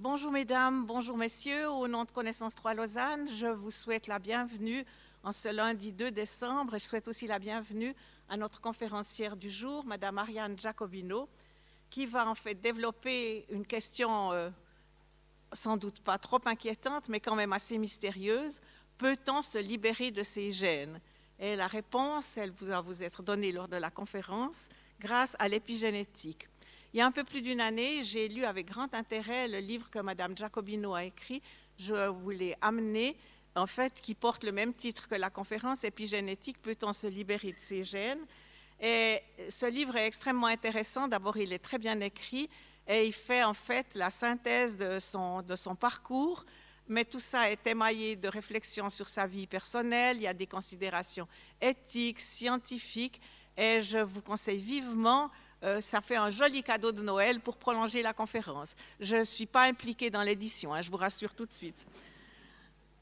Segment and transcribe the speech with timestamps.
[0.00, 1.70] Bonjour mesdames, bonjour messieurs.
[1.70, 4.84] Au nom de Connaissance 3 Lausanne, je vous souhaite la bienvenue
[5.22, 7.94] en ce lundi 2 décembre et je souhaite aussi la bienvenue
[8.28, 11.28] à notre conférencière du jour, Madame Ariane Jacobino,
[11.90, 14.50] qui va en fait développer une question euh,
[15.52, 18.60] sans doute pas trop inquiétante, mais quand même assez mystérieuse.
[18.98, 21.00] Peut-on se libérer de ces gènes?
[21.38, 24.68] Et la réponse, elle va vous être donnée lors de la conférence
[24.98, 26.48] grâce à l'épigénétique.
[26.94, 29.90] Il y a un peu plus d'une année, j'ai lu avec grand intérêt le livre
[29.90, 31.42] que Madame Jacobino a écrit.
[31.76, 33.16] Je voulais amener,
[33.56, 37.58] en fait, qui porte le même titre que la conférence Épigénétique, peut-on se libérer de
[37.58, 38.24] ces gènes
[38.80, 41.08] Et ce livre est extrêmement intéressant.
[41.08, 42.48] D'abord, il est très bien écrit
[42.86, 46.46] et il fait en fait la synthèse de son, de son parcours.
[46.86, 50.18] Mais tout ça est émaillé de réflexions sur sa vie personnelle.
[50.18, 51.26] Il y a des considérations
[51.60, 53.20] éthiques, scientifiques.
[53.56, 55.32] Et je vous conseille vivement
[55.64, 58.76] euh, ça fait un joli cadeau de Noël pour prolonger la conférence.
[59.00, 61.86] Je ne suis pas impliquée dans l'édition, hein, je vous rassure tout de suite.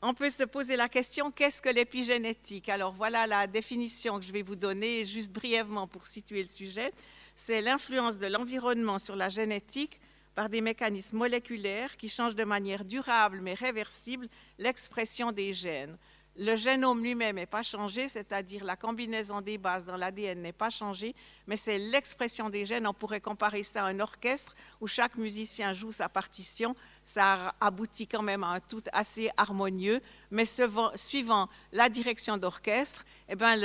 [0.01, 2.69] On peut se poser la question, qu'est-ce que l'épigénétique?
[2.69, 6.93] Alors voilà la définition que je vais vous donner, juste brièvement pour situer le sujet.
[7.35, 10.01] C'est l'influence de l'environnement sur la génétique
[10.35, 15.97] par des mécanismes moléculaires qui changent de manière durable mais réversible l'expression des gènes
[16.37, 20.71] le génome lui-même n'est pas changé, c'est-à-dire la combinaison des bases dans l'ADN n'est pas
[20.71, 21.15] changée,
[21.47, 22.87] mais c'est l'expression des gènes.
[22.87, 26.75] On pourrait comparer ça à un orchestre où chaque musicien joue sa partition.
[27.05, 33.35] Ça aboutit quand même à un tout assez harmonieux, mais suivant la direction d'orchestre, eh
[33.35, 33.57] ben,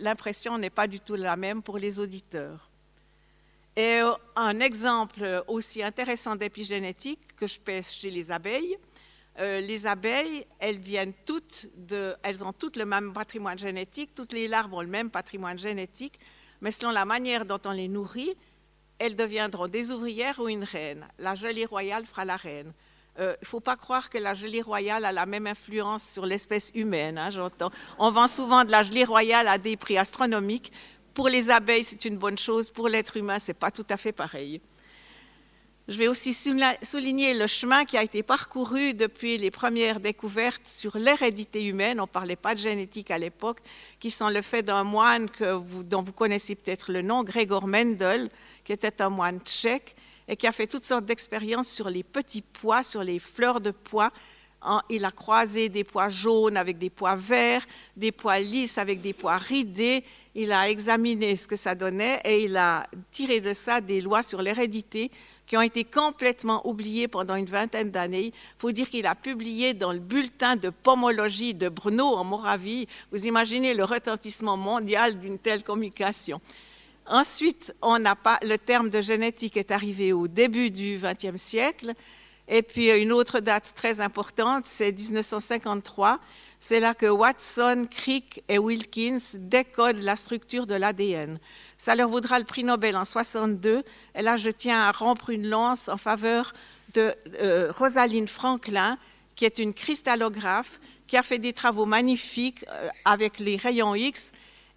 [0.00, 2.68] l'impression n'est pas du tout la même pour les auditeurs.
[3.76, 4.00] Et
[4.36, 8.76] un exemple aussi intéressant d'épigénétique que je pèse chez les abeilles,
[9.38, 14.32] euh, les abeilles, elles viennent toutes de, elles ont toutes le même patrimoine génétique, toutes
[14.32, 16.18] les larves ont le même patrimoine génétique,
[16.60, 18.36] mais selon la manière dont on les nourrit,
[18.98, 21.06] elles deviendront des ouvrières ou une reine.
[21.18, 22.72] La gelée royale fera la reine.
[23.16, 26.24] Il euh, ne faut pas croire que la gelée royale a la même influence sur
[26.24, 27.18] l'espèce humaine.
[27.18, 27.30] Hein,
[27.98, 30.72] on vend souvent de la gelée royale à des prix astronomiques.
[31.12, 32.70] Pour les abeilles, c'est une bonne chose.
[32.70, 34.62] Pour l'être humain, ce n'est pas tout à fait pareil.
[35.92, 40.96] Je vais aussi souligner le chemin qui a été parcouru depuis les premières découvertes sur
[40.96, 42.00] l'hérédité humaine.
[42.00, 43.58] On ne parlait pas de génétique à l'époque,
[44.00, 45.28] qui sont le fait d'un moine
[45.84, 48.30] dont vous connaissez peut-être le nom, Gregor Mendel,
[48.64, 49.94] qui était un moine tchèque
[50.28, 53.70] et qui a fait toutes sortes d'expériences sur les petits pois, sur les fleurs de
[53.70, 54.12] pois.
[54.88, 57.66] Il a croisé des pois jaunes avec des pois verts,
[57.98, 60.04] des pois lisses avec des pois ridés.
[60.34, 64.22] Il a examiné ce que ça donnait et il a tiré de ça des lois
[64.22, 65.10] sur l'hérédité
[65.52, 68.28] qui ont été complètement oubliés pendant une vingtaine d'années.
[68.28, 72.88] Il faut dire qu'il a publié dans le bulletin de pomologie de Brno en Moravie.
[73.10, 76.40] Vous imaginez le retentissement mondial d'une telle communication.
[77.06, 81.92] Ensuite, on pas, le terme de génétique est arrivé au début du XXe siècle.
[82.48, 86.18] Et puis une autre date très importante, c'est 1953.
[86.60, 91.38] C'est là que Watson, Crick et Wilkins décodent la structure de l'ADN.
[91.84, 93.82] Ça leur vaudra le prix Nobel en 62.
[94.14, 96.52] Et là, je tiens à rompre une lance en faveur
[96.94, 98.98] de euh, Rosaline Franklin,
[99.34, 100.78] qui est une cristallographe,
[101.08, 104.30] qui a fait des travaux magnifiques euh, avec les rayons X.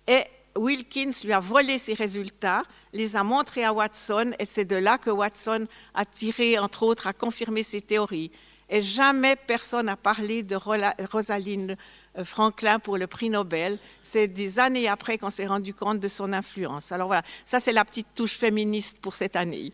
[0.08, 0.24] Et
[0.56, 4.98] Wilkins lui a volé ses résultats, les a montrés à Watson, et c'est de là
[4.98, 8.32] que Watson a tiré, entre autres, a confirmé ses théories.
[8.70, 11.78] Et jamais personne n'a parlé de Rosaline
[12.18, 13.78] euh, Franklin pour le prix Nobel.
[14.02, 16.92] C'est des années après qu'on s'est rendu compte de son influence.
[16.92, 19.72] Alors voilà, ça c'est la petite touche féministe pour cette année.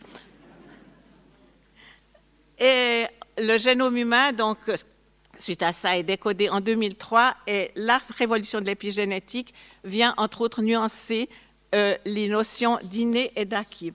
[2.60, 3.06] Et
[3.38, 4.58] le génome humain, donc,
[5.38, 9.54] suite à ça, est décodé en 2003 et la révolution de l'épigénétique
[9.84, 11.30] vient entre autres nuancer
[11.74, 13.94] euh, les notions d'inné et d'acquis.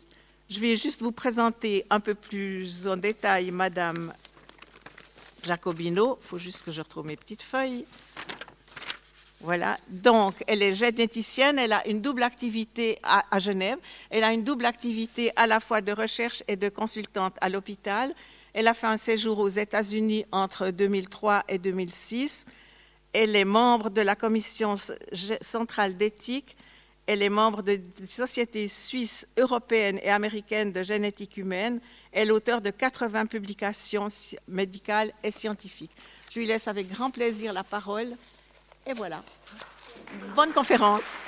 [0.48, 4.12] Je vais juste vous présenter un peu plus en détail Madame
[5.46, 6.18] Jacobino.
[6.20, 7.86] Il faut juste que je retrouve mes petites feuilles.
[9.40, 14.42] Voilà, donc elle est généticienne, elle a une double activité à, Genève, elle a une
[14.42, 18.14] double activité à la fois de recherche et de consultante à l'hôpital.
[18.54, 22.46] Elle a fait un séjour aux États-Unis entre 2003 et 2006.
[23.12, 24.74] Elle est membre de la commission
[25.42, 26.56] centrale d'éthique.
[27.06, 31.80] Elle est membre de, des sociétés suisses, européennes et américaines de génétique humaine.
[32.16, 34.06] Est l'auteur de 80 publications
[34.48, 35.94] médicales et scientifiques.
[36.32, 38.16] Je lui laisse avec grand plaisir la parole.
[38.86, 39.22] Et voilà.
[40.34, 41.18] Bonne conférence.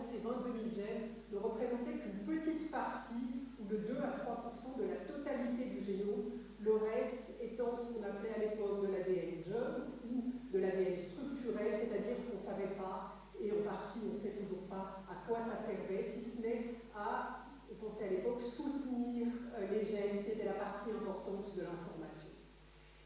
[0.00, 4.88] Ces 22 000 gènes ne représentaient qu'une petite partie, ou de 2 à 3% de
[4.88, 9.98] la totalité du génome, le reste étant ce qu'on appelait à l'époque de l'ADN jeune
[10.08, 14.38] ou de l'ADN structurel, c'est-à-dire qu'on ne savait pas, et en partie on ne sait
[14.38, 19.26] toujours pas, à quoi ça servait, si ce n'est à, on pensait à l'époque, soutenir
[19.58, 22.30] euh, les gènes qui étaient la partie importante de l'information.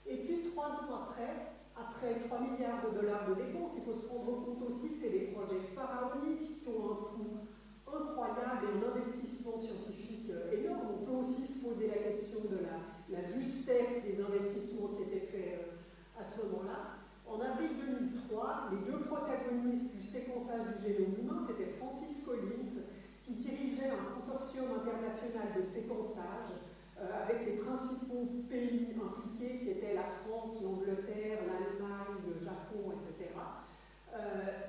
[0.07, 4.09] Et puis, trois ans après, après 3 milliards de dollars de dépenses, il faut se
[4.09, 7.47] rendre compte aussi que c'est des projets pharaoniques un coût
[7.87, 11.01] incroyable et un investissement scientifique euh, énorme.
[11.01, 15.71] On peut aussi se poser la question de la justesse des investissements qui étaient faits
[15.71, 16.99] euh, à ce moment-là.
[17.27, 22.87] En avril 2003, les deux protagonistes du séquençage du génome humain, c'était Francis Collins,
[23.25, 26.55] qui dirigeait un consortium international de séquençage
[26.99, 33.35] euh, avec les principaux pays impliqués, qui étaient la France, l'Angleterre, l'Allemagne, le Japon, etc.,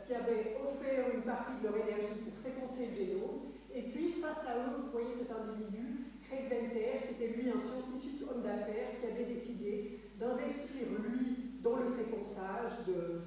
[0.08, 3.52] qui avaient offert une partie de leur énergie pour séquencer le génome.
[3.76, 7.60] Et puis, face à eux, vous voyez cet individu, Craig Venter, qui était lui un
[7.60, 13.22] scientifique homme d'affaires qui avait décidé d'investir, lui, dans le séquençage, de,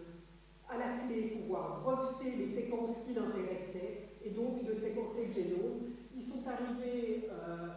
[0.69, 5.81] à la clé pouvoir breveter les séquences qui l'intéressaient et donc de séquencer le génome.
[6.17, 7.69] Ils sont arrivés euh,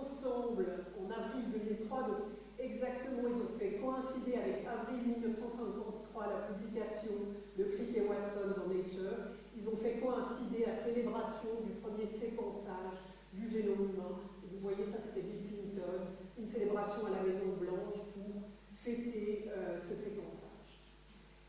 [0.00, 0.66] ensemble
[0.96, 2.16] en avril 2003, donc
[2.58, 8.68] exactement, ils ont fait coïncider avec avril 1953 la publication de Crick et Watson dans
[8.68, 9.32] Nature.
[9.56, 13.00] Ils ont fait coïncider la célébration du premier séquençage
[13.32, 14.20] du génome humain.
[14.44, 19.76] vous voyez, ça c'était Bill Clinton, une célébration à la Maison Blanche pour fêter euh,
[19.76, 20.84] ce séquençage.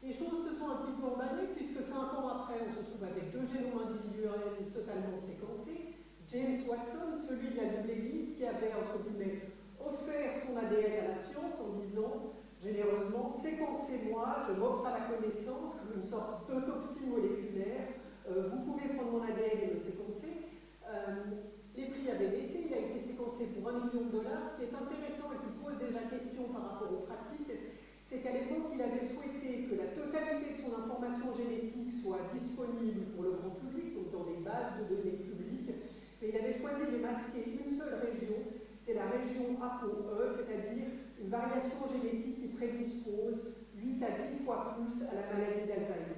[0.01, 3.03] Les choses se sont un petit peu emballées puisque cinq ans après, on se trouve
[3.03, 5.99] avec deux génomes individuels totalement séquencés.
[6.31, 11.07] James Watson, celui de la double église, qui avait, entre guillemets, offert son ADN à
[11.11, 12.36] la science en disant
[12.67, 17.95] généreusement, séquencez-moi, je m'offre à la connaissance, une sorte d'autopsie moléculaire,
[18.27, 20.51] euh, vous pouvez prendre mon ADN et le séquencer.
[20.83, 24.51] Euh, les prix avaient baissé, il a été séquencé pour un million de dollars.
[24.51, 27.55] Ce qui est intéressant et qui pose déjà question par rapport aux pratiques,
[28.03, 33.15] c'est qu'à l'époque, il avait souhaité que la totalité de son information génétique soit disponible
[33.15, 35.71] pour le grand public, donc dans des bases de données publiques,
[36.19, 38.43] mais il avait choisi de masquer une seule région,
[38.79, 40.87] c'est la région ApoE, c'est-à-dire
[41.19, 46.16] une variation génétique prédispose 8 à 10 fois plus à la maladie d'Alzheimer.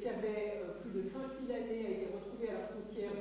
[0.00, 3.12] Qui avait euh, plus de 5000 années, a été retrouvé à la frontière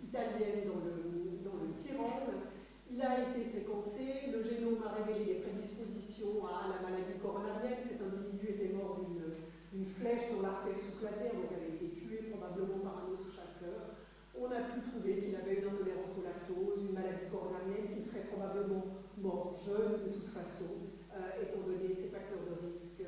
[0.00, 2.48] italienne dans le, dans Tyrol.
[2.88, 7.84] Il a été séquencé, le génome a révélé des prédispositions à la maladie coronarienne.
[7.84, 13.04] Cet individu était mort d'une flèche dans l'artère sous-clavière, donc avait été tué probablement par
[13.04, 14.00] un autre chasseur.
[14.32, 18.30] On a pu trouver qu'il avait une intolérance au lactose, une maladie coronarienne qui serait
[18.32, 23.02] probablement mort jeune de toute façon, euh, étant donné ses facteurs de risque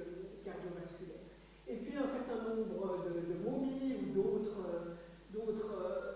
[0.44, 1.24] cardiovasculaire.
[1.70, 6.10] Et puis un certain nombre de, momies ou d'autres euh,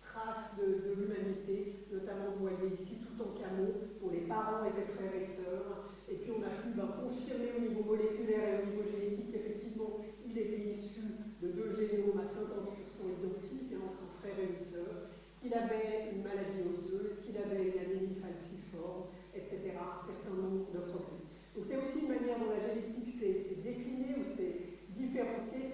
[0.00, 3.68] traces de, l'humanité, notamment vous voyez ici tout en camo,
[4.00, 5.92] dont les parents étaient frères et sœurs.
[6.08, 10.00] Et puis on a pu ben, confirmer au niveau moléculaire et au niveau génétique qu'effectivement
[10.24, 14.64] il était issu de deux génomes à 50% identiques hein, entre un frère et une
[14.64, 19.76] sœur, qu'il avait une maladie osseuse, qu'il avait une anémie falciforme, etc.
[19.76, 21.28] Un certain nombre de problèmes.
[21.54, 22.97] Donc c'est aussi une manière dont la génétique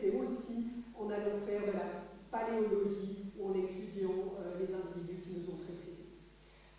[0.04, 5.30] c'est aussi en allant faire de la paléologie ou en étudiant euh, les individus qui
[5.40, 6.16] nous ont précédés.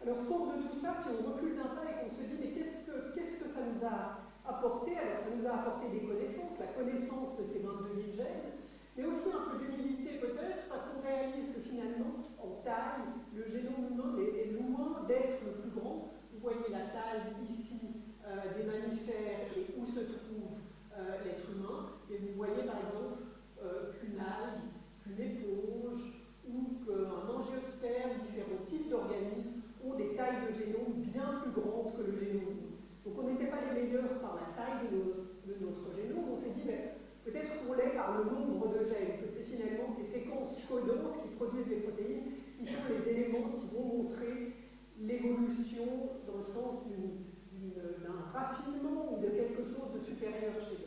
[0.02, 2.54] Alors, fort de tout ça, si on recule d'un pas et qu'on se dit, mais
[2.54, 4.98] qu'est-ce que, qu'est-ce que ça nous a apporté?
[4.98, 8.54] Alors, ça nous a apporté des connaissances, la connaissance de ces 22 000 gènes,
[8.98, 13.94] mais aussi un peu d'humilité peut-être, parce qu'on réalise que finalement, en taille, le génome
[13.94, 16.14] humain est, loin d'être le plus grand.
[16.34, 20.62] Vous voyez la taille ici euh, des mammifères et où se trouve
[20.94, 23.24] euh, l'être humain, et vous voyez par exemple
[23.96, 24.68] qu'une algue
[25.08, 26.04] une éponge
[26.44, 32.12] ou qu'un angiosperme, différents types d'organismes ont des tailles de génome bien plus grandes que
[32.12, 32.76] le génome
[33.06, 36.68] Donc on n'était pas les meilleurs par la taille de, notre génome, on s'est dit
[36.68, 41.16] mais peut-être qu'on l'est par le nombre de gènes, que c'est finalement ces séquences codantes
[41.22, 44.52] qui produisent les protéines qui sont les éléments qui vont montrer
[45.00, 50.85] l'évolution dans le sens d'un raffinement ou de quelque chose de supérieur chez.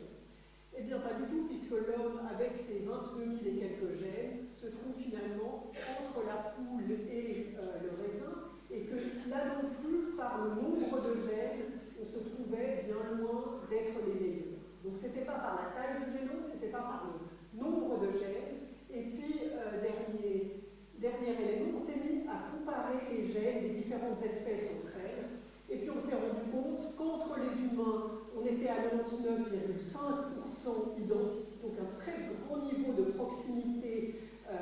[0.79, 4.67] Eh bien, pas du tout, puisque l'homme, avec ses 22 000 et quelques gènes, se
[4.67, 8.95] trouve finalement entre la poule et euh, le raisin, et que
[9.29, 14.23] là non plus, par le nombre de gènes, on se trouvait bien loin d'être les
[14.23, 14.63] meilleurs.
[14.85, 17.99] Donc, ce n'était pas par la taille du génome, ce n'était pas par le nombre
[17.99, 18.71] de gènes.
[18.89, 20.63] Et puis, euh, dernier,
[20.95, 25.27] dernier élément, on s'est mis à comparer les gènes des différentes espèces entre elles.
[25.69, 31.73] Et puis, on s'est rendu compte qu'entre les humains, on était à 99,5% identiques, donc
[31.79, 34.15] un très gros niveau de proximité
[34.49, 34.53] euh,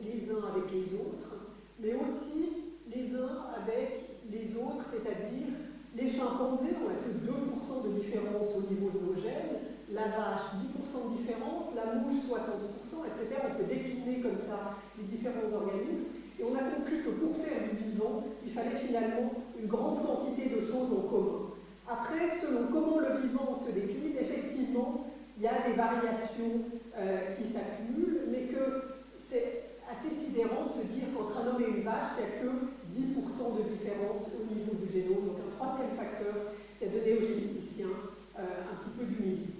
[0.00, 1.34] les uns avec les autres,
[1.80, 5.52] mais aussi les uns avec les autres, c'est-à-dire
[5.96, 9.60] les chimpanzés, on a que 2% de différence au niveau de nos gènes,
[9.92, 13.40] la vache 10% de différence, la mouche 60%, etc.
[13.48, 16.04] On peut décliner comme ça les différents organismes.
[16.38, 20.50] Et on a compris que pour faire du vivant, il fallait finalement une grande quantité
[20.54, 21.45] de choses en commun.
[21.88, 26.66] Après, selon comment le vivant se décline, effectivement, il y a des variations
[26.98, 28.96] euh, qui s'accumulent, mais que
[29.30, 32.42] c'est assez sidérant de se dire qu'entre un homme et une vache, il n'y a
[32.42, 32.50] que
[32.90, 35.26] 10% de différence au niveau du génome.
[35.26, 36.34] Donc un troisième facteur
[36.78, 37.94] qui a donné aux généticiens
[38.38, 39.52] euh, un petit peu d'humilité.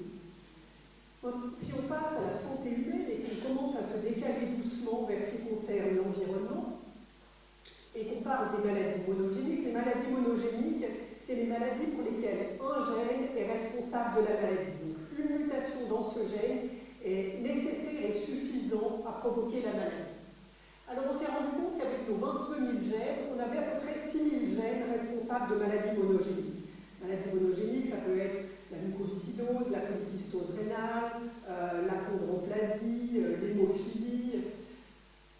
[1.52, 5.20] Si on passe à la santé humaine et qu'on commence à se décaler doucement vers
[5.20, 6.78] ce qui concerne l'environnement,
[7.96, 10.84] et qu'on parle des maladies monogéniques, les maladies monogéniques,
[11.26, 14.78] c'est les maladies pour lesquelles un gène est responsable de la maladie.
[14.78, 16.70] Donc, une mutation dans ce gène
[17.04, 20.14] est nécessaire et suffisant à provoquer la maladie.
[20.86, 23.98] Alors on s'est rendu compte qu'avec nos 22 000 gènes, on avait à peu près
[24.06, 26.70] 6 000 gènes responsables de maladies monogéniques.
[27.02, 34.46] Maladies monogéniques, ça peut être la mucoviscidose, la polycystose rénale, euh, la chondroplasie, euh, l'hémophilie.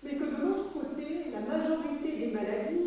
[0.02, 2.85] Mais que de l'autre côté, la majorité des maladies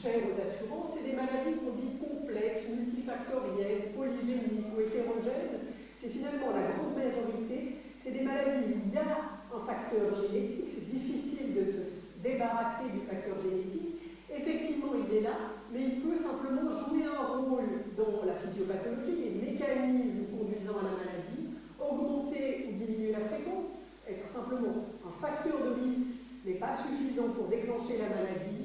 [0.00, 5.76] cher aux assurances, c'est des maladies qu'on dit complexes, multifactorielles, polygéniques ou hétérogènes.
[6.00, 7.76] C'est finalement la grande majorité.
[8.00, 12.88] C'est des maladies où il y a un facteur génétique, c'est difficile de se débarrasser
[12.96, 14.00] du facteur génétique.
[14.32, 15.36] Effectivement, il est là,
[15.72, 20.96] mais il peut simplement jouer un rôle dans la physiopathologie, les mécanismes conduisant à la
[20.96, 27.28] maladie, augmenter ou diminuer la fréquence, être simplement un facteur de risque n'est pas suffisant
[27.36, 28.59] pour déclencher la maladie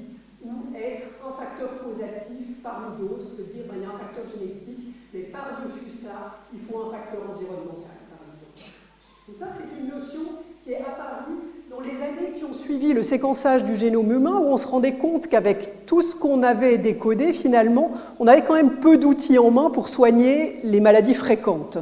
[0.74, 4.94] être un facteur causatif parmi d'autres, se dire ben, il y a un facteur génétique,
[5.12, 7.96] mais par-dessus ça, il faut un facteur environnemental.
[9.26, 11.34] Donc ça, c'est une notion qui est apparue
[11.68, 14.94] dans les années qui ont suivi le séquençage du génome humain, où on se rendait
[14.94, 19.50] compte qu'avec tout ce qu'on avait décodé, finalement, on avait quand même peu d'outils en
[19.50, 21.78] main pour soigner les maladies fréquentes.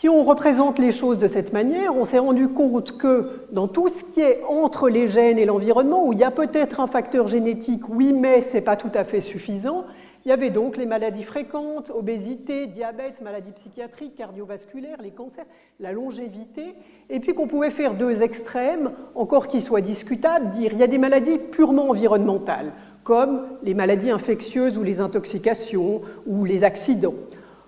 [0.00, 3.90] Si on représente les choses de cette manière, on s'est rendu compte que dans tout
[3.90, 7.28] ce qui est entre les gènes et l'environnement, où il y a peut-être un facteur
[7.28, 9.84] génétique, oui, mais ce n'est pas tout à fait suffisant,
[10.24, 15.44] il y avait donc les maladies fréquentes, obésité, diabète, maladies psychiatriques, cardiovasculaires, les cancers,
[15.80, 16.76] la longévité,
[17.10, 20.86] et puis qu'on pouvait faire deux extrêmes, encore qu'ils soient discutables, dire il y a
[20.86, 22.72] des maladies purement environnementales,
[23.04, 27.12] comme les maladies infectieuses ou les intoxications ou les accidents.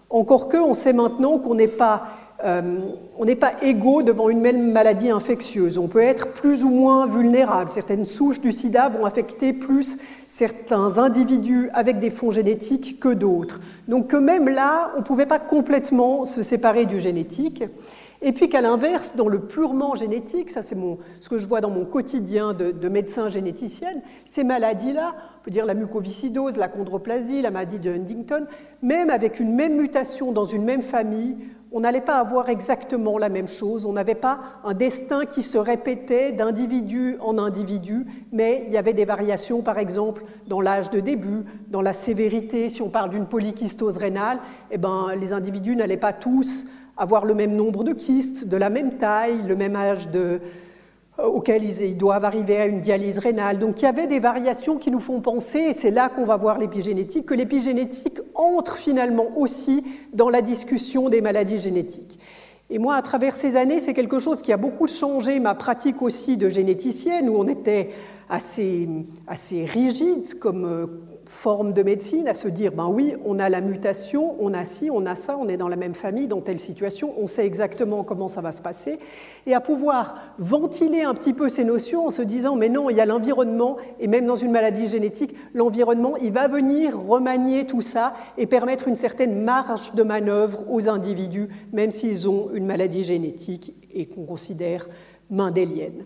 [0.09, 2.05] Encore que, on sait maintenant qu'on n'est pas
[2.45, 2.81] euh,
[3.19, 5.79] on n'est pas égaux devant une même maladie infectieuse.
[5.79, 7.71] On peut être plus ou moins vulnérable.
[7.71, 13.61] Certaines souches du sida vont affecter plus certains individus avec des fonds génétiques que d'autres.
[13.87, 17.63] Donc que même là, on ne pouvait pas complètement se séparer du génétique.
[18.25, 20.77] Et puis qu'à l'inverse, dans le purement génétique, ça c'est
[21.21, 25.51] ce que je vois dans mon quotidien de, de médecin généticienne, ces maladies-là, on peut
[25.51, 28.47] dire la mucoviscidose, la chondroplasie, la maladie de Huntington,
[28.81, 31.37] même avec une même mutation dans une même famille,
[31.73, 35.59] on n'allait pas avoir exactement la même chose, on n'avait pas un destin qui se
[35.59, 41.01] répétait d'individu en individu, mais il y avait des variations, par exemple, dans l'âge de
[41.01, 44.39] début, dans la sévérité, si on parle d'une polykystose rénale,
[44.71, 48.69] eh ben, les individus n'allaient pas tous avoir le même nombre de kystes, de la
[48.69, 50.41] même taille, le même âge de,
[51.19, 53.59] auxquels ils doivent arriver à une dialyse rénale.
[53.59, 56.37] Donc il y avait des variations qui nous font penser, et c'est là qu'on va
[56.37, 62.19] voir l'épigénétique, que l'épigénétique entre finalement aussi dans la discussion des maladies génétiques.
[62.71, 66.01] Et moi, à travers ces années, c'est quelque chose qui a beaucoup changé ma pratique
[66.01, 67.91] aussi de généticienne, où on était
[68.31, 68.89] assez,
[69.27, 70.87] assez rigide comme euh,
[71.33, 74.91] forme de médecine à se dire, ben oui, on a la mutation, on a ci,
[74.91, 78.05] on a ça, on est dans la même famille, dans telle situation, on sait exactement
[78.05, 78.99] comment ça va se passer,
[79.47, 82.97] et à pouvoir ventiler un petit peu ces notions en se disant, mais non, il
[82.97, 87.81] y a l'environnement, et même dans une maladie génétique, l'environnement, il va venir remanier tout
[87.81, 93.05] ça et permettre une certaine marge de manœuvre aux individus, même s'ils ont une maladie
[93.05, 94.87] génétique et qu'on considère
[95.31, 96.05] mendélienne.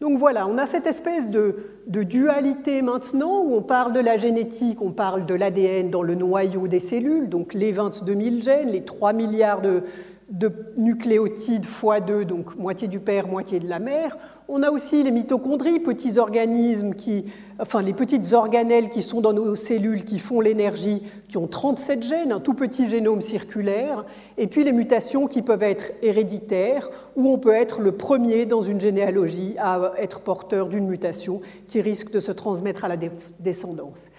[0.00, 1.56] Donc voilà, on a cette espèce de,
[1.86, 6.68] dualité maintenant où on parle de la génétique, on parle de l'ADN dans le noyau
[6.68, 9.84] des cellules, donc les 22 000 gènes, les 3 milliards de,
[10.28, 14.16] de nucléotides x 2, donc moitié du père, moitié de la mère.
[14.48, 17.26] On a aussi les mitochondries, petits organismes qui,
[17.58, 22.02] enfin les petites organelles qui sont dans nos cellules qui font l'énergie, qui ont 37
[22.02, 24.04] gènes, un tout petit génome circulaire,
[24.36, 28.62] et puis les mutations qui peuvent être héréditaires, ou on peut être le premier dans
[28.62, 32.96] une généalogie à être porteur d'une mutation qui risque de se transmettre à la
[33.40, 34.10] descendance.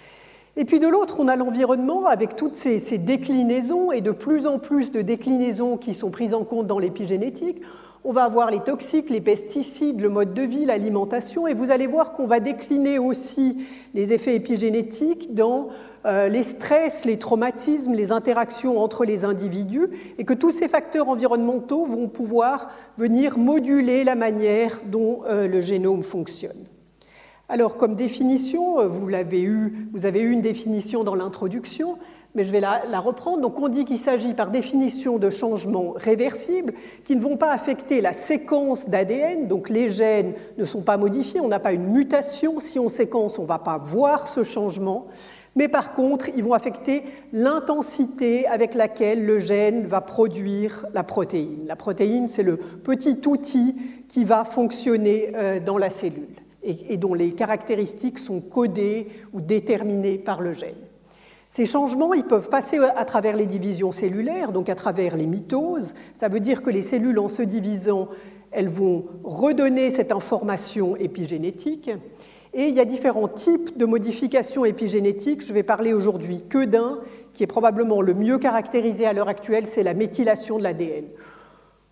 [0.60, 4.58] Et puis de l'autre, on a l'environnement avec toutes ces, déclinaisons et de plus en
[4.58, 7.62] plus de déclinaisons qui sont prises en compte dans l'épigénétique.
[8.04, 11.86] On va avoir les toxiques, les pesticides, le mode de vie, l'alimentation, et vous allez
[11.86, 15.68] voir qu'on va décliner aussi les effets épigénétiques dans
[16.08, 21.10] euh, les stress, les traumatismes, les interactions entre les individus, et que tous ces facteurs
[21.10, 26.67] environnementaux vont pouvoir venir moduler la manière dont euh, le génome fonctionne.
[27.50, 31.98] Alors, comme définition, euh, vous, l'avez eu, vous avez eu une définition dans l'introduction,
[32.36, 33.42] mais je vais la, reprendre.
[33.42, 36.74] Donc on dit qu'il s'agit par définition de changements réversibles
[37.06, 41.40] qui ne vont pas affecter la séquence d'ADN, donc les gènes ne sont pas modifiés,
[41.40, 45.08] on n'a pas une mutation, si on séquence, on ne va pas voir ce changement,
[45.56, 51.66] mais par contre, ils vont affecter l'intensité avec laquelle le gène va produire la protéine.
[51.66, 53.76] La protéine, c'est le petit outil
[54.10, 56.28] qui va fonctionner euh, dans la cellule
[56.90, 60.76] et dont les caractéristiques sont codées ou déterminées par le gène.
[61.50, 65.94] Ces changements, ils peuvent passer à travers les divisions cellulaires, donc à travers les mitoses.
[66.14, 68.10] Ça veut dire que les cellules, en se divisant,
[68.52, 71.90] elles vont redonner cette information épigénétique.
[72.54, 75.46] Et il y a différents types de modifications épigénétiques.
[75.46, 77.00] Je vais parler aujourd'hui que d'un,
[77.34, 81.06] qui est probablement le mieux caractérisé à l'heure actuelle, c'est la méthylation de l'ADN.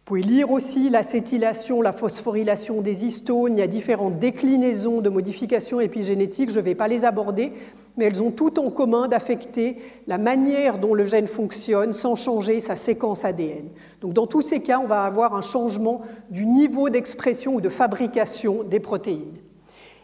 [0.06, 3.58] Vous pouvez lire aussi l'acétylation, la phosphorylation des histones.
[3.58, 6.52] Il y a différentes déclinaisons de modifications épigénétiques.
[6.52, 7.54] Je ne vais pas les aborder,
[7.98, 12.60] mais elles ont tout en commun d'affecter la manière dont le gène fonctionne sans changer
[12.60, 13.70] sa séquence ADN.
[14.02, 17.70] Donc dans tous ces cas, on va avoir un changement du niveau d'expression ou de
[17.70, 19.40] fabrication des protéines.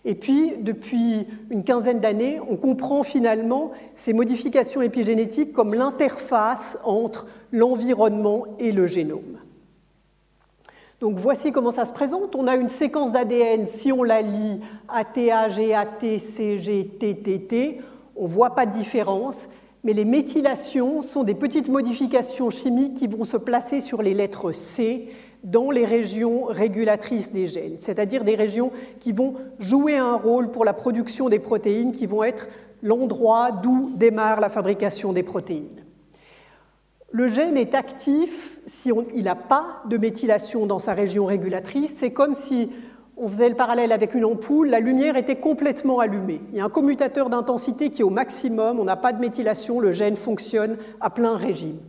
[0.04, 7.28] Et puis, depuis une quinzaine d'années, on comprend finalement ces modifications épigénétiques comme l'interface entre
[7.52, 9.38] l'environnement et le génome.
[11.02, 12.36] Donc voici comment ça se présente.
[12.36, 17.80] On a une séquence d'ADN, si on la lit ATA, GAT, CG, TTT,
[18.16, 19.36] on ne voit pas de différence,
[19.84, 24.52] mais les méthylations sont des petites modifications chimiques qui vont se placer sur les lettres
[24.52, 25.08] C
[25.44, 30.66] dans les régions régulatrices des gènes, c'est-à-dire des régions qui vont jouer un rôle pour
[30.66, 32.48] la production des protéines, qui vont être
[32.84, 35.81] l'endroit d'où démarre la fabrication des protéines.
[37.14, 41.96] Le gène est actif si il n'a pas de méthylation dans sa région régulatrice.
[41.98, 42.70] C'est comme si
[43.18, 46.42] on faisait le parallèle avec une ampoule, la lumière était complètement allumée.
[46.52, 49.80] Il y a un commutateur d'intensité qui est au maximum, on n'a pas de méthylation,
[49.80, 51.80] le gène fonctionne à plein régime.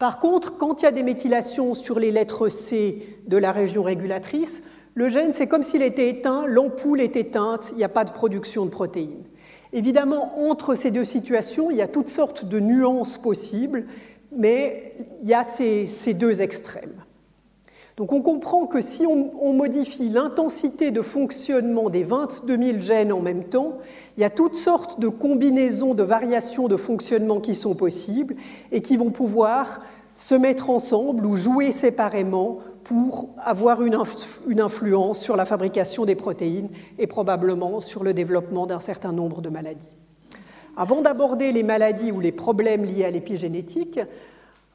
[0.00, 3.84] Par contre, quand il y a des méthylations sur les lettres C de la région
[3.84, 4.60] régulatrice,
[4.94, 8.12] le gène, c'est comme s'il était éteint, l'ampoule est éteinte, il n'y a pas de
[8.12, 9.24] production de protéines.
[9.72, 13.86] Évidemment, entre ces deux situations, il y a toutes sortes de nuances possibles,
[14.36, 14.92] mais
[15.22, 17.02] il y a ces, deux extrêmes.
[17.96, 23.20] Donc on comprend que si on, modifie l'intensité de fonctionnement des 22 000 gènes en
[23.20, 23.78] même temps,
[24.16, 28.34] il y a toutes sortes de combinaisons de variations de fonctionnement qui sont possibles
[28.72, 29.80] et qui vont pouvoir
[30.12, 33.94] se mettre ensemble ou jouer séparément pour avoir une,
[34.60, 36.68] influence sur la fabrication des protéines
[36.98, 39.94] et probablement sur le développement d'un certain nombre de maladies.
[40.76, 44.00] Avant d'aborder les maladies ou les problèmes liés à l'épigénétique,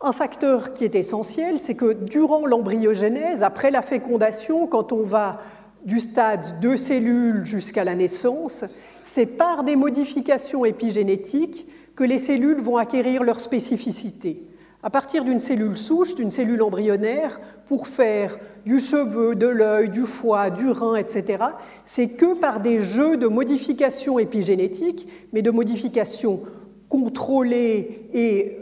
[0.02, 5.40] un facteur qui est essentiel, c'est que durant l'embryogénèse, après la fécondation, quand on va
[5.86, 8.64] du stade de cellules jusqu'à la naissance,
[9.04, 14.49] c'est par des modifications épigénétiques que les cellules vont acquérir leur spécificité.
[14.82, 20.04] À partir d'une cellule souche, d'une cellule embryonnaire, pour faire du cheveu, de l'œil, du
[20.04, 21.44] foie, du rein, etc.,
[21.84, 26.42] c'est que par des jeux de modifications épigénétiques, mais de modifications
[26.88, 28.58] contrôlées et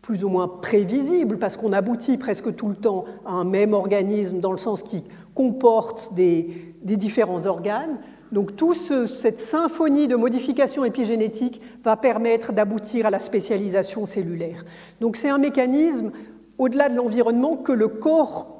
[0.00, 4.40] plus ou moins prévisible, parce qu'on aboutit presque tout le temps à un même organisme
[4.40, 5.04] dans le sens qui
[5.34, 6.48] comporte des,
[6.82, 7.98] différents organes.
[8.32, 14.64] Donc toute cette symphonie de modifications épigénétiques va permettre d'aboutir à la spécialisation cellulaire.
[15.00, 16.12] Donc c'est un mécanisme,
[16.58, 18.58] au-delà de l'environnement, que le corps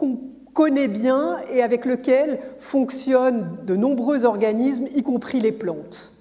[0.54, 6.14] connaît bien et avec lequel fonctionnent de nombreux organismes, y compris les plantes.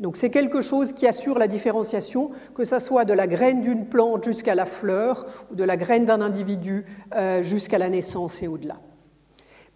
[0.00, 3.86] Donc c'est quelque chose qui assure la différenciation, que ce soit de la graine d'une
[3.86, 8.48] plante jusqu'à la fleur, ou de la graine d'un individu euh, jusqu'à la naissance et
[8.48, 8.76] au-delà.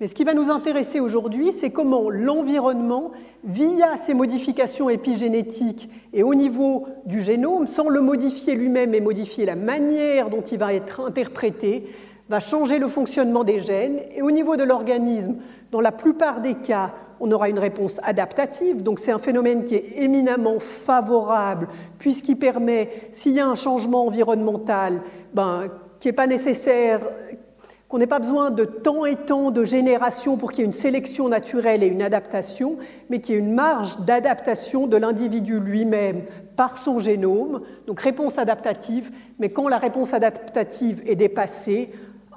[0.00, 3.10] Mais ce qui va nous intéresser aujourd'hui, c'est comment l'environnement,
[3.42, 9.44] via ces modifications épigénétiques et au niveau du génome, sans le modifier lui-même et modifier
[9.44, 11.92] la manière dont il va être interprété,
[12.28, 15.36] va changer le fonctionnement des gènes et au niveau de l'organisme,
[15.72, 18.82] dans la plupart des cas, on aura une réponse adaptative.
[18.82, 21.66] Donc c'est un phénomène qui est éminemment favorable
[21.98, 25.00] puisqu'il permet, s'il y a un changement environnemental,
[25.34, 27.00] ben, qui n'est pas nécessaire,
[27.88, 30.72] qu'on n'ait pas besoin de temps et temps de génération pour qu'il y ait une
[30.72, 32.76] sélection naturelle et une adaptation,
[33.08, 36.22] mais qu'il y ait une marge d'adaptation de l'individu lui-même
[36.54, 41.90] par son génome, donc réponse adaptative, mais quand la réponse adaptative est dépassée,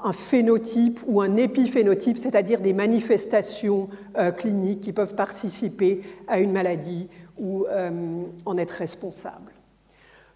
[0.04, 6.52] un phénotype ou un épiphénotype, c'est-à-dire des manifestations euh, cliniques qui peuvent participer à une
[6.52, 9.52] maladie ou euh, en être responsables.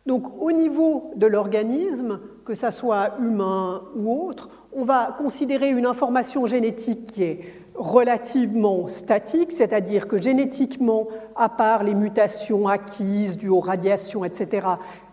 [0.06, 5.86] Donc au niveau de l'organisme, que ce soit humain ou autre, on va considérer une
[5.86, 7.40] information génétique qui est
[7.76, 14.68] relativement statique, c'est-à-dire que génétiquement, à part les mutations acquises dues aux radiations, etc.,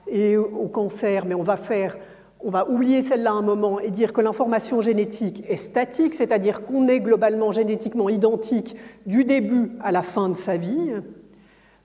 [0.09, 1.97] et au cancer, mais on va faire
[2.45, 6.89] on va oublier celle-là un moment et dire que l'information génétique est statique, c'est-à-dire qu'on
[6.89, 10.91] est globalement génétiquement identique du début à la fin de sa vie.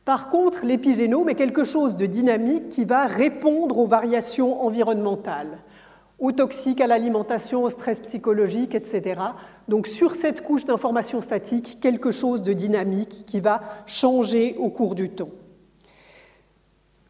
[0.04, 5.60] Par contre, l'épigénome est quelque chose de dynamique qui va répondre aux variations environnementales,
[6.20, 9.22] aux toxiques, à l'alimentation, au stress psychologique, etc.
[9.68, 14.96] Donc sur cette couche d'information statique, quelque chose de dynamique qui va changer au cours
[14.96, 15.30] du temps.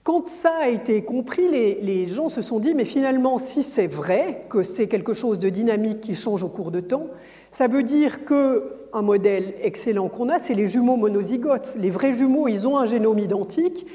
[0.03, 4.45] Quand ça a été compris, les, gens se sont dit, mais finalement, si c'est vrai
[4.49, 7.07] que c'est quelque chose de dynamique qui change au cours de temps,
[7.51, 11.75] ça veut dire qu'un modèle excellent qu'on a, c'est les jumeaux monozygotes.
[11.77, 13.85] Les vrais jumeaux, ils ont un génome identique.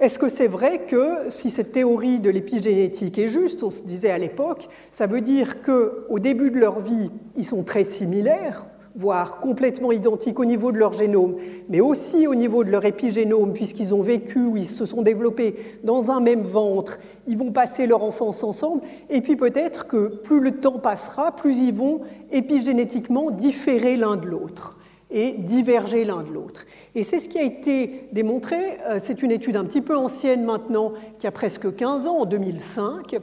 [0.00, 4.10] Est-ce que c'est vrai que si cette théorie de l'épigénétique est juste, on se disait
[4.10, 9.38] à l'époque, ça veut dire qu'au début de leur vie, ils sont très similaires, voire
[9.38, 11.36] complètement identiques au niveau de leur génome,
[11.68, 15.54] mais aussi au niveau de leur épigénome, puisqu'ils ont vécu ou ils se sont développés
[15.84, 20.40] dans un même ventre, ils vont passer leur enfance ensemble, et puis peut-être que plus
[20.40, 22.00] le temps passera, plus ils vont
[22.32, 24.76] épigénétiquement différer l'un de l'autre
[25.14, 26.66] et diverger l'un de l'autre.
[26.96, 30.44] Et c'est ce qui a été démontré, euh, c'est une étude un petit peu ancienne
[30.44, 33.16] maintenant, qui a presque 15 ans, en 2005,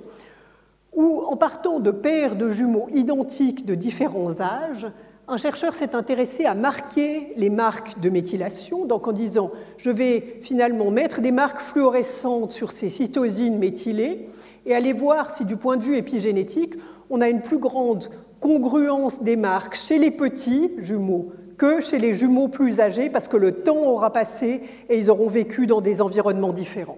[0.94, 4.88] où en partant de paires de jumeaux identiques de différents âges,
[5.28, 10.40] un chercheur s'est intéressé à marquer les marques de méthylation, donc en disant je vais
[10.42, 14.28] finalement mettre des marques fluorescentes sur ces cytosines méthylées
[14.66, 16.76] et aller voir si du point de vue épigénétique,
[17.10, 22.16] on a une plus grande congruence des marques chez les petits jumeaux que chez les
[22.16, 26.02] jumeaux plus âgés, parce que le temps aura passé et ils auront vécu dans des
[26.02, 26.98] environnements différents.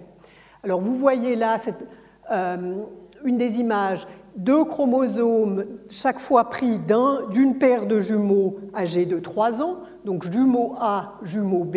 [0.62, 1.58] Alors vous voyez là
[2.30, 2.76] euh,
[3.26, 4.06] une des images,
[4.38, 6.80] deux chromosomes chaque fois pris
[7.30, 11.76] d'une paire de jumeaux âgés de 3 ans, donc jumeau A, jumeau B.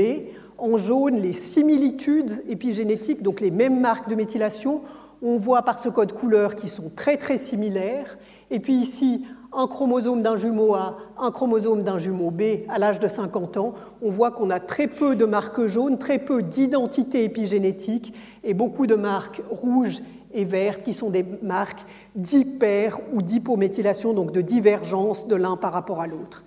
[0.58, 4.80] En jaune, les similitudes épigénétiques, donc les mêmes marques de méthylation.
[5.22, 8.18] On voit par ce code couleur qui sont très très similaires.
[8.50, 13.00] Et puis ici, un chromosome d'un jumeau A, un chromosome d'un jumeau B à l'âge
[13.00, 17.24] de 50 ans, on voit qu'on a très peu de marques jaunes, très peu d'identité
[17.24, 20.02] épigénétique et beaucoup de marques rouges
[20.34, 25.74] et vertes qui sont des marques d'hyper ou d'hypométhylation, donc de divergence de l'un par
[25.74, 26.46] rapport à l'autre.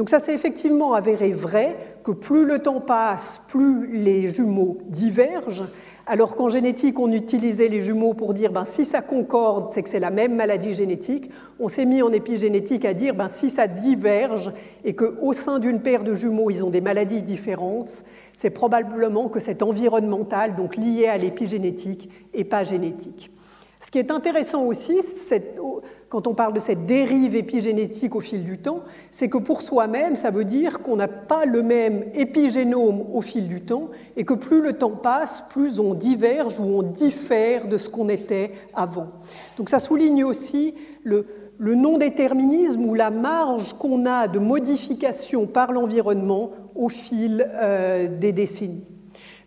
[0.00, 5.66] Donc ça s'est effectivement avéré vrai que plus le temps passe, plus les jumeaux divergent,
[6.06, 9.90] alors qu'en génétique, on utilisait les jumeaux pour dire ben, si ça concorde, c'est que
[9.90, 11.30] c'est la même maladie génétique.
[11.58, 14.52] On s'est mis en épigénétique à dire ben, si ça diverge
[14.86, 19.38] et qu'au sein d'une paire de jumeaux, ils ont des maladies différentes, c'est probablement que
[19.38, 23.30] c'est environnemental, donc lié à l'épigénétique et pas génétique.
[23.84, 25.02] Ce qui est intéressant aussi,
[26.10, 28.80] quand on parle de cette dérive épigénétique au fil du temps,
[29.12, 33.46] c'est que pour soi-même, ça veut dire qu'on n'a pas le même épigénome au fil
[33.46, 37.78] du temps et que plus le temps passe, plus on diverge ou on diffère de
[37.78, 39.06] ce qu'on était avant.
[39.56, 41.26] Donc ça souligne aussi le,
[41.60, 48.84] non-déterminisme ou la marge qu'on a de modification par l'environnement au fil euh, des décennies.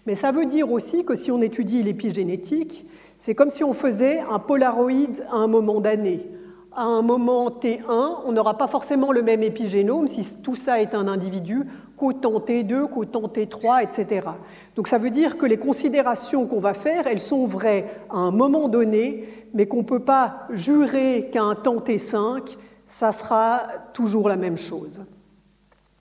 [0.06, 4.22] Mais ça veut dire aussi que si on étudie l'épigénétique, c'est comme si on faisait
[4.32, 4.92] un polaroid
[5.30, 6.26] à un moment d'année.
[6.76, 10.96] À un moment T1, on n'aura pas forcément le même épigénome si tout ça est
[10.96, 11.64] un individu
[11.98, 14.28] qu'au temps T2, qu'au temps T3, etc.
[14.76, 18.32] Donc ça veut dire que les considérations qu'on va faire, elles sont vraies à un
[18.32, 22.58] moment donné, mais qu'on ne peut pas jurer qu'à un temps T5,
[22.88, 23.62] ça sera
[23.94, 25.02] toujours la même chose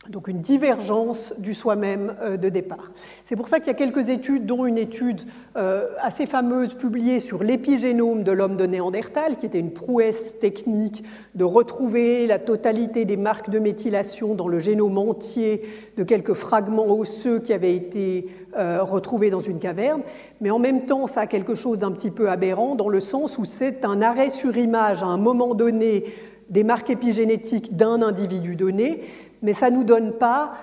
[0.08, 2.90] donc une divergence du soi-même euh, de départ.
[3.22, 5.22] C'est pour ça qu'il y a quelques études, dont une étude
[5.56, 11.04] euh, assez fameuse publiée sur l'épigénome de l'homme de Néandertal, qui était une prouesse technique
[11.36, 15.62] de retrouver la totalité des marques de méthylation dans le génome entier
[15.96, 20.02] de quelques fragments osseux qui avaient été euh, retrouvés dans une caverne.
[20.40, 23.38] Mais en même temps, ça a quelque chose d'un petit peu aberrant, dans le sens
[23.38, 26.04] où c'est un arrêt sur image à un moment donné
[26.50, 29.00] des marques épigénétiques d'un individu donné,
[29.42, 30.54] mais ça ne nous donne pas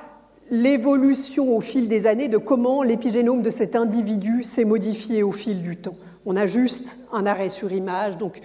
[0.51, 5.61] l'évolution au fil des années de comment l'épigénome de cet individu s'est modifié au fil
[5.61, 5.95] du temps.
[6.25, 8.41] On a juste un arrêt sur image, donc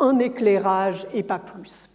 [0.00, 1.88] un éclairage et pas plus.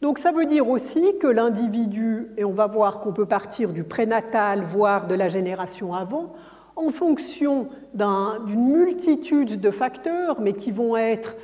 [0.00, 3.84] Donc ça veut dire aussi que l'individu, et on va voir qu'on peut partir du
[3.84, 6.32] prénatal, voire de la génération avant,
[6.74, 11.36] en fonction d'une multitude de facteurs, mais qui vont être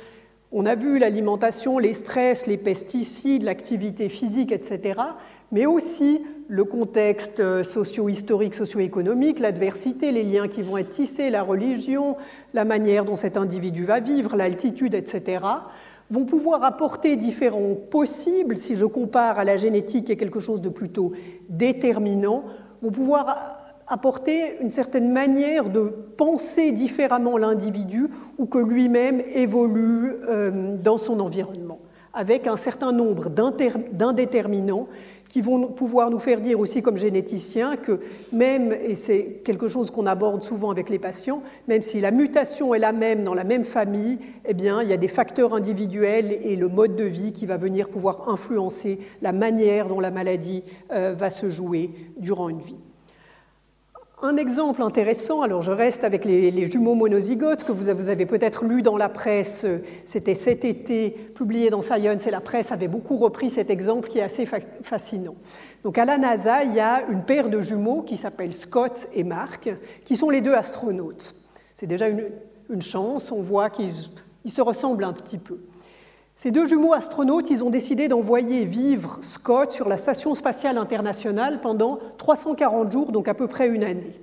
[0.51, 4.99] on a vu l'alimentation, les stress, les pesticides, l'activité physique, etc.,
[5.51, 12.17] mais aussi le contexte socio-historique, socio-économique, l'adversité, les liens qui vont être tissés, la religion,
[12.53, 15.45] la manière dont cet individu va vivre, l'altitude, etc.,
[16.11, 20.61] vont pouvoir apporter différents possibles, si je compare à la génétique qui est quelque chose
[20.61, 21.13] de plutôt
[21.49, 22.45] déterminant,
[22.81, 23.58] vont pouvoir
[23.89, 31.19] apporter une certaine manière de penser différemment l'individu ou que lui-même évolue euh, dans son
[31.19, 31.79] environnement,
[32.13, 34.87] avec un certain nombre d'indéterminants
[35.27, 37.99] qui vont pouvoir nous faire dire aussi comme généticiens que
[38.31, 42.73] même, et c'est quelque chose qu'on aborde souvent avec les patients, même si la mutation
[42.73, 46.37] est la même dans la même famille, eh bien, il y a des facteurs individuels
[46.41, 50.63] et le mode de vie qui va venir pouvoir influencer la manière dont la maladie
[50.91, 52.77] euh, va se jouer durant une vie.
[54.21, 58.81] Un exemple intéressant, alors je reste avec les, jumeaux monozygotes que vous avez peut-être lu
[58.81, 59.65] dans la presse,
[60.03, 64.19] c'était cet été publié dans Science et la presse avait beaucoup repris cet exemple qui
[64.19, 64.45] est assez
[64.83, 65.35] fascinant.
[65.85, 69.23] Donc à la NASA, il y a une paire de jumeaux qui s'appellent Scott et
[69.23, 69.69] Mark,
[70.03, 71.33] qui sont les deux astronautes.
[71.73, 72.25] C'est déjà une,
[72.69, 73.93] une, chance, on voit qu'ils
[74.49, 75.59] se ressemblent un petit peu.
[76.41, 81.59] Ces deux jumeaux astronautes, ils ont décidé d'envoyer vivre Scott sur la Station spatiale internationale
[81.59, 84.17] pendant 340 jours, donc à peu près une année.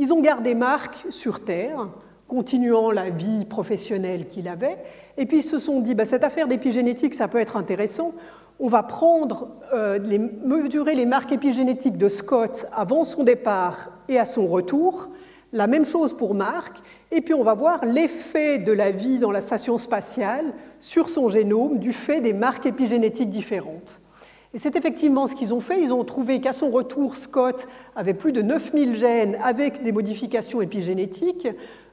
[0.00, 1.86] Ils ont gardé Marc sur Terre,
[2.26, 4.76] continuant la vie professionnelle qu'il avait,
[5.16, 8.12] et puis ils se sont dit, bah, cette affaire d'épigénétique, ça peut être intéressant,
[8.58, 10.00] on va prendre, euh,
[10.44, 15.10] mesurer les marques épigénétiques de Scott avant son départ et à son retour,
[15.56, 16.78] la même chose pour Marc,
[17.10, 20.44] et puis on va voir l'effet de la vie dans la station spatiale
[20.78, 24.00] sur son génome du fait des marques épigénétiques différentes.
[24.52, 25.82] Et c'est effectivement ce qu'ils ont fait.
[25.82, 30.60] Ils ont trouvé qu'à son retour, Scott avait plus de 9000 gènes avec des modifications
[30.60, 31.48] épigénétiques,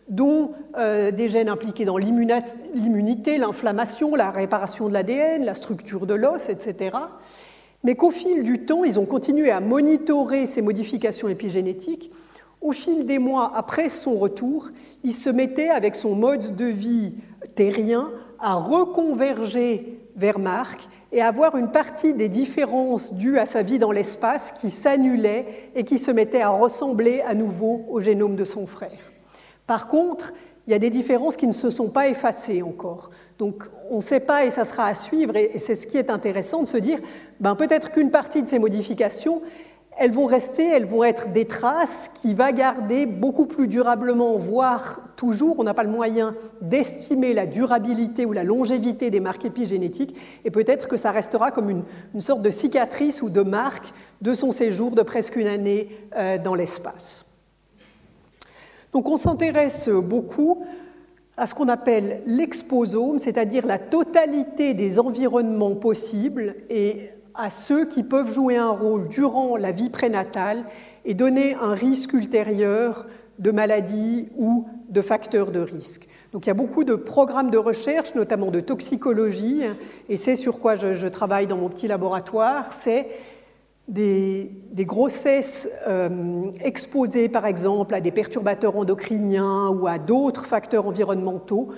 [0.09, 6.13] dont euh, des gènes impliqués dans l'immunité, l'inflammation, la réparation de l'ADN, la structure de
[6.13, 6.97] l'os, etc.
[7.85, 12.11] Mais qu'au fil du temps, ils ont continué à monitorer ces modifications épigénétiques
[12.63, 14.69] Au fil des mois après son retour,
[15.03, 17.15] il se mettait avec son mode de vie
[17.55, 23.63] terrien à reconverger vers Marc et à voir une partie des différences dues à sa
[23.63, 28.37] vie dans l'espace qui s'annulaient et qui se mettaient à ressembler à nouveau au génome
[28.37, 29.11] de son frère.
[29.67, 30.31] Par contre,
[30.65, 33.09] il y a des différences qui ne se sont pas effacées encore.
[33.39, 36.09] Donc on ne sait pas et ça sera à suivre et c'est ce qui est
[36.09, 36.99] intéressant de se dire,
[37.41, 39.41] ben, peut-être qu'une partie de ces modifications,
[39.97, 45.01] elles vont rester, elles vont être des traces qui va garder beaucoup plus durablement, voire
[45.15, 50.15] toujours, on n'a pas le moyen d'estimer la durabilité ou la longévité des marques épigénétiques,
[50.45, 51.83] et peut-être que ça restera comme une,
[52.21, 56.55] sorte de cicatrice ou de marque de son séjour de presque une année euh, dans
[56.55, 57.25] l'espace.
[58.91, 60.63] Donc on s'intéresse beaucoup
[61.35, 68.03] à ce qu'on appelle l'exposome, c'est-à-dire la totalité des environnements possibles et à ceux qui
[68.03, 70.63] peuvent jouer un rôle durant la vie prénatale
[71.05, 73.05] et donner un risque ultérieur
[73.39, 76.07] de maladie ou de facteurs de risque.
[76.31, 79.61] Donc il y a beaucoup de programmes de recherche, notamment de toxicologie,
[80.09, 83.07] et c'est sur quoi je, travaille dans mon petit laboratoire, c'est
[83.87, 91.69] des, grossesses euh, exposées par exemple à des perturbateurs endocriniens ou à d'autres facteurs environnementaux,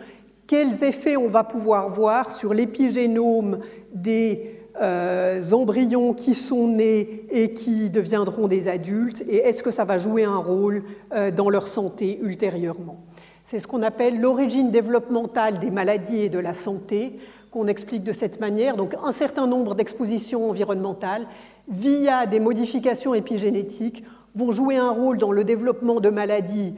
[0.47, 3.59] quels effets on va pouvoir voir sur l'épigénome
[3.93, 9.85] des euh, embryons qui sont nés et qui deviendront des adultes, et est-ce que ça
[9.85, 10.83] va jouer un rôle
[11.13, 12.97] euh, dans leur santé ultérieurement?
[13.45, 17.19] C'est ce qu'on appelle l'origine développementale des maladies et de la santé,
[17.51, 18.75] qu'on explique de cette manière.
[18.75, 21.27] Donc un certain nombre d'expositions environnementales
[21.67, 24.03] via des modifications épigénétiques,
[24.35, 26.73] vont jouer un rôle dans le développement de maladies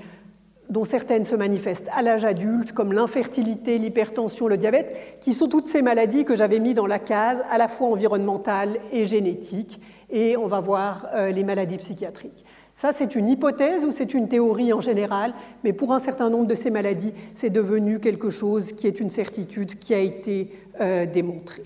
[0.70, 5.68] dont certaines se manifestent à l'âge adulte, comme l'infertilité, l'hypertension, le diabète, qui sont toutes
[5.68, 10.38] ces maladies que j'avais mis dans la case à la fois environnementale et génétique, et
[10.38, 12.46] on va voir euh, les maladies psychiatriques.
[12.76, 16.46] Ça, c'est une hypothèse ou c'est une théorie en général, mais pour un certain nombre
[16.46, 21.06] de ces maladies, c'est devenu quelque chose qui est une certitude qui a été euh,
[21.08, 21.64] démontrée.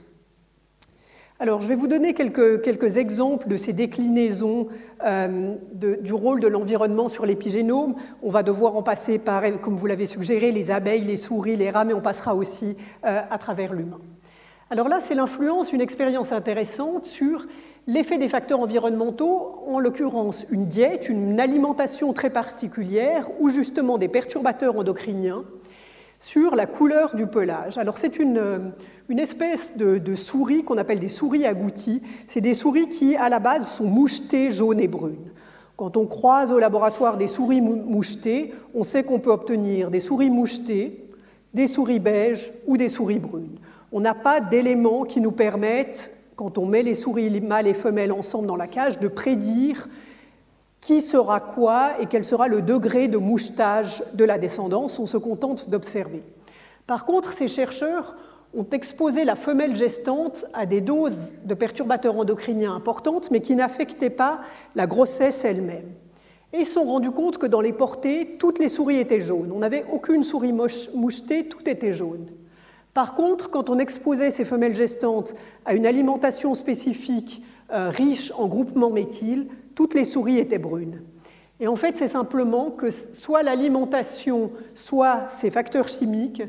[1.42, 4.68] Alors, je vais vous donner quelques, exemples de ces déclinaisons
[5.04, 7.96] euh, du rôle de l'environnement sur l'épigénome.
[8.22, 11.72] On va devoir en passer par, comme vous l'avez suggéré, les abeilles, les souris, les
[11.72, 14.00] rats, mais on passera aussi euh, à travers l'humain.
[14.70, 17.48] Alors là, c'est l'influence, une expérience intéressante sur
[17.88, 24.10] l'effet des facteurs environnementaux, en l'occurrence une diète, une alimentation très particulière, ou justement des
[24.10, 25.44] perturbateurs endocriniens,
[26.20, 27.80] sur la couleur du pelage.
[27.80, 28.74] Alors c'est une,
[29.12, 32.01] une espèce de, souris qu'on appelle des souris agouties.
[32.28, 35.32] C'est des souris qui, à la base, sont mouchetées jaunes et brunes.
[35.76, 40.30] Quand on croise au laboratoire des souris mouchetées, on sait qu'on peut obtenir des souris
[40.30, 41.03] mouchetées,
[41.53, 43.57] des souris beiges ou des souris brunes.
[43.91, 48.14] On n'a pas d'éléments qui nous permettent, quand on met les souris mâles et femelles
[48.14, 49.89] ensemble dans la cage, de prédire
[50.80, 54.99] qui sera quoi et quel sera le degré de mouchetage de la descendance.
[54.99, 56.24] On se contente d'observer.
[56.88, 58.16] Par contre, ces chercheurs
[58.54, 64.10] ont exposé la femelle gestante à des doses de perturbateurs endocriniens importantes, mais qui n'affectaient
[64.10, 64.41] pas
[64.76, 65.93] la grossesse elle-même.
[66.54, 69.52] Et ils se sont rendus compte que dans les portées, toutes les souris étaient jaunes.
[69.54, 72.28] On n'avait aucune souris mouchetée, tout était jaune.
[72.93, 75.34] Par contre, quand on exposait ces femelles gestantes
[75.64, 77.41] à une alimentation spécifique
[77.72, 81.02] euh, riche en groupements méthyl, toutes les souris étaient brunes.
[81.62, 86.43] Et en fait, c'est simplement que soit l'alimentation, soit ces facteurs chimiques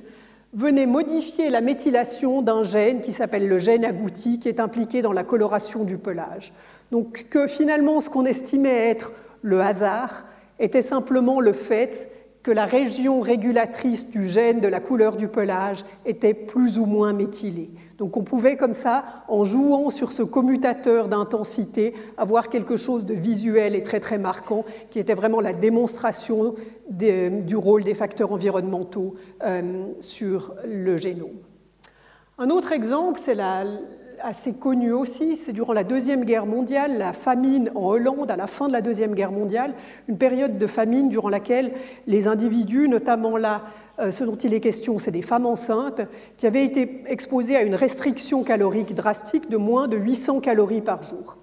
[0.52, 5.12] venait modifier la méthylation d'un gène qui s'appelle le gène agouti, qui est impliqué dans
[5.12, 6.52] la coloration du pelage.
[6.90, 10.24] Donc que finalement ce qu'on estimait être le hasard
[10.58, 12.10] était simplement le fait
[12.42, 17.12] que la région régulatrice du gène de la couleur du pelage était plus ou moins
[17.12, 17.70] méthylée.
[17.98, 23.14] Donc on pouvait comme ça, en jouant sur ce commutateur d'intensité, avoir quelque chose de
[23.14, 26.54] visuel et très très marquant, qui était vraiment la démonstration
[26.88, 29.14] du rôle des facteurs environnementaux
[29.44, 31.38] euh, sur le génome.
[32.38, 33.38] Un autre exemple, c'est
[34.22, 38.46] assez connu aussi, c'est durant la Deuxième Guerre mondiale, la famine en Hollande à la
[38.46, 39.74] fin de la Deuxième Guerre mondiale,
[40.08, 41.72] une période de famine durant laquelle
[42.06, 43.62] les individus, notamment là
[43.98, 46.02] ce dont il est question, c'est des femmes enceintes
[46.36, 51.02] qui avaient été exposées à une restriction calorique drastique de moins de 800 calories par
[51.02, 51.38] jour.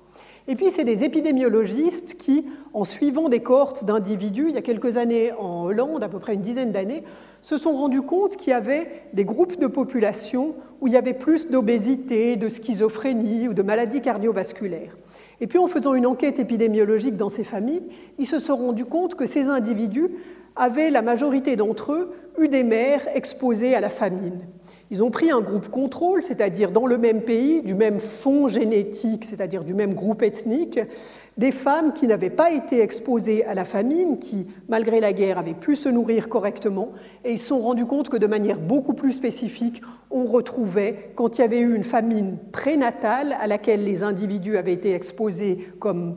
[0.49, 4.97] Et puis, c'est des épidémiologistes qui, en suivant des cohortes d'individus, il y a quelques
[4.97, 7.03] années en Hollande, à peu près une dizaine d'années,
[7.43, 11.13] se sont rendus compte qu'il y avait des groupes de population où il y avait
[11.13, 14.97] plus d'obésité, de schizophrénie ou de maladies cardiovasculaires.
[15.39, 17.83] Et puis en faisant une enquête épidémiologique dans ces familles,
[18.17, 20.09] ils se sont rendus compte que ces individus
[20.59, 24.47] avaient, la majorité d'entre eux, eu des mères exposées à la famine.
[24.91, 29.23] Ils ont pris un groupe contrôle, c'est-à-dire dans le même pays, du même fond génétique,
[29.23, 30.79] c'est-à-dire du même groupe ethnique,
[31.37, 35.53] des femmes qui n'avaient pas été exposées à la famine, qui, malgré la guerre, avaient
[35.53, 36.89] pu se nourrir correctement,
[37.23, 41.37] et ils se sont rendus compte que de manière beaucoup plus spécifique, on retrouvait, quand
[41.37, 46.15] il y avait eu une famine prénatale à laquelle les individus avaient été exposés comme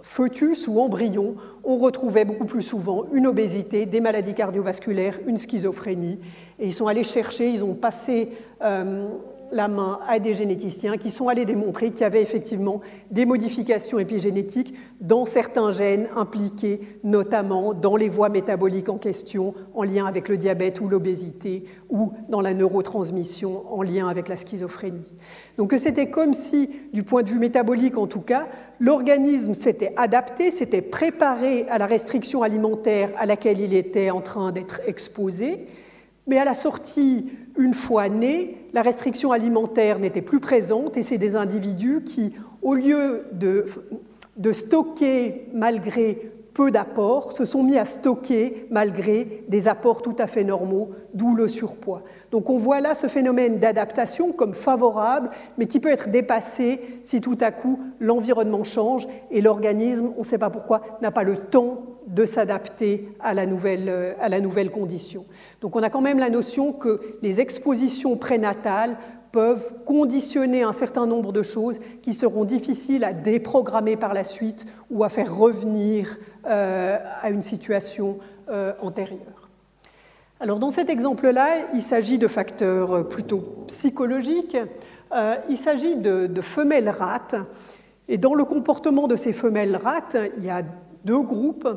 [0.00, 1.34] fœtus ou embryons,
[1.64, 6.18] on retrouvait beaucoup plus souvent une obésité, des maladies cardiovasculaires, une schizophrénie.
[6.58, 8.30] Et ils sont allés chercher, ils ont passé
[8.62, 9.08] euh,
[9.52, 12.80] la main à des généticiens qui sont allés démontrer qu'il y avait effectivement
[13.10, 19.82] des modifications épigénétiques dans certains gènes impliqués notamment dans les voies métaboliques en question en
[19.82, 25.12] lien avec le diabète ou l'obésité ou dans la neurotransmission en lien avec la schizophrénie.
[25.58, 28.48] Donc c'était comme si, du point de vue métabolique en tout cas,
[28.80, 34.52] l'organisme s'était adapté, s'était préparé à la restriction alimentaire à laquelle il était en train
[34.52, 35.66] d'être exposé,
[36.26, 37.26] mais à la sortie
[37.56, 42.74] une fois nés, la restriction alimentaire n'était plus présente et c'est des individus qui, au
[42.74, 50.16] lieu de stocker malgré peu d'apports, se sont mis à stocker malgré des apports tout
[50.18, 52.02] à fait normaux, d'où le surpoids.
[52.30, 57.20] Donc on voit là ce phénomène d'adaptation comme favorable, mais qui peut être dépassé si
[57.20, 61.36] tout à coup l'environnement change et l'organisme, on ne sait pas pourquoi, n'a pas le
[61.36, 65.24] temps de s'adapter à, la nouvelle, euh, à la nouvelle condition.
[65.60, 68.96] Donc on a quand même la notion que les expositions prénatales
[69.32, 74.66] peuvent conditionner un certain nombre de choses qui seront difficiles à déprogrammer par la suite
[74.90, 78.18] ou à faire revenir euh, à une situation
[78.48, 79.48] euh, antérieure.
[80.38, 84.56] Alors dans cet exemple-là, il s'agit de facteurs plutôt psychologiques.
[85.48, 87.36] il s'agit de, de femelles rates.
[88.08, 90.62] Et dans le comportement de ces femelles rates, il y a
[91.04, 91.68] deux groupes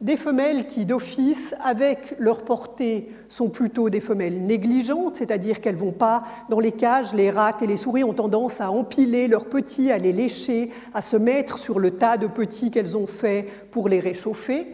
[0.00, 5.92] des femelles qui, d'office, avec leur portée, sont plutôt des femelles négligentes, c'est-à-dire qu'elles vont
[5.92, 9.90] pas dans les cages, les rats et les souris ont tendance à empiler leurs petits,
[9.90, 13.88] à les lécher, à se mettre sur le tas de petits qu'elles ont fait pour
[13.88, 14.68] les réchauffer.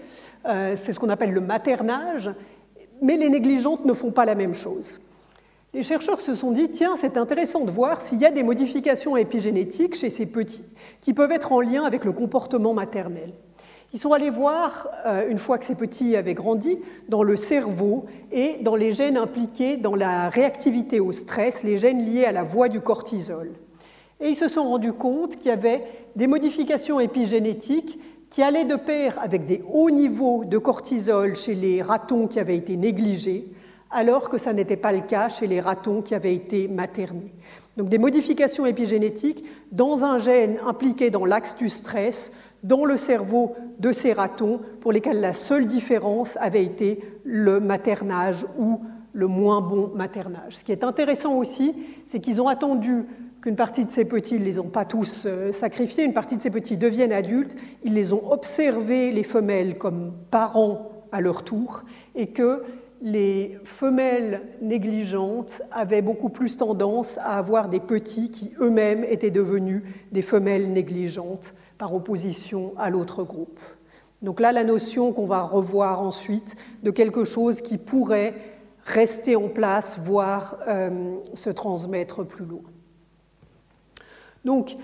[0.46, 2.30] Euh, c'est ce qu'on appelle le maternage.
[3.00, 5.00] Mais les négligentes ne font pas la même chose.
[5.72, 9.16] Les chercheurs se sont dit, tiens, c'est intéressant de voir s'il y a des modifications
[9.16, 10.64] épigénétiques chez ces petits
[11.00, 13.32] qui peuvent être en lien avec le comportement maternel.
[13.94, 18.06] Ils sont allés voir, euh, une fois que ces petits avaient grandi, dans le cerveau
[18.32, 22.42] et dans les gènes impliqués dans la réactivité au stress, les gènes liés à la
[22.42, 23.52] voie du cortisol.
[24.20, 25.84] Et ils se sont rendus compte qu'il y avait
[26.16, 31.80] des modifications épigénétiques qui allaient de pair avec des hauts niveaux de cortisol chez les
[31.80, 33.46] ratons qui avaient été négligés,
[33.92, 37.32] alors que ça n'était pas le cas chez les ratons qui avaient été maternés.
[37.76, 42.32] Donc des modifications épigénétiques dans un gène impliqué dans l'axe du stress
[42.64, 48.44] dans le cerveau de ces ratons pour lesquels la seule différence avait été le maternage
[48.58, 48.80] ou
[49.12, 50.56] le moins bon maternage.
[50.56, 51.74] Ce qui est intéressant aussi,
[52.08, 53.04] c'est qu'ils ont attendu
[53.42, 56.36] qu'une partie de ces petits, ils ne les ont pas tous euh, sacrifiés, une partie
[56.36, 57.54] de ces petits deviennent adultes,
[57.84, 61.84] ils les ont observés, les femelles, comme parents à leur tour,
[62.14, 62.62] et que
[63.02, 69.82] les femelles négligentes avaient beaucoup plus tendance à avoir des petits qui eux-mêmes étaient devenus
[70.10, 71.52] des femelles négligentes
[71.92, 73.60] opposition à l'autre groupe.
[74.22, 78.34] Donc là, la notion qu'on va revoir ensuite de quelque chose qui pourrait
[78.84, 82.62] rester en place, voire euh, se transmettre plus loin.
[84.44, 84.76] Donc,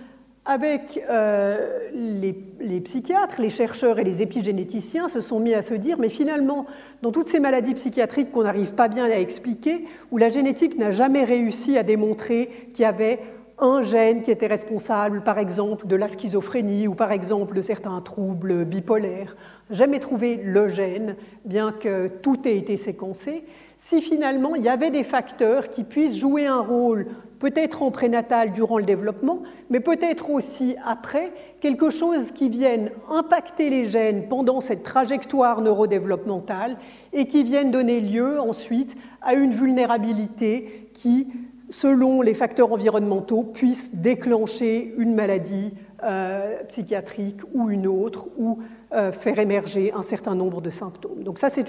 [0.46, 5.74] avec euh, les, les, psychiatres, les chercheurs et les épigénéticiens se sont mis à se
[5.74, 6.66] dire, mais finalement,
[7.02, 10.90] dans toutes ces maladies psychiatriques qu'on n'arrive pas bien à expliquer, où la génétique n'a
[10.90, 13.20] jamais réussi à démontrer qu'il y avait
[13.60, 18.00] un gène qui était responsable, par exemple, de la schizophrénie ou par exemple de certains
[18.00, 19.36] troubles bipolaires.
[19.70, 23.44] Jamais trouvé le gène, bien que tout ait été séquencé.
[23.78, 27.06] Si finalement il y avait des facteurs qui puissent jouer un rôle,
[27.38, 33.70] peut-être en prénatal durant le développement, mais peut-être aussi après, quelque chose qui vienne impacter
[33.70, 36.76] les gènes pendant cette trajectoire neurodéveloppementale
[37.12, 41.28] et qui vienne donner lieu ensuite à une vulnérabilité qui
[41.70, 48.58] selon les facteurs environnementaux, puissent déclencher une maladie euh, psychiatrique ou une autre, ou
[48.92, 51.22] euh, faire émerger un certain nombre de symptômes.
[51.22, 51.64] Donc ça, c'est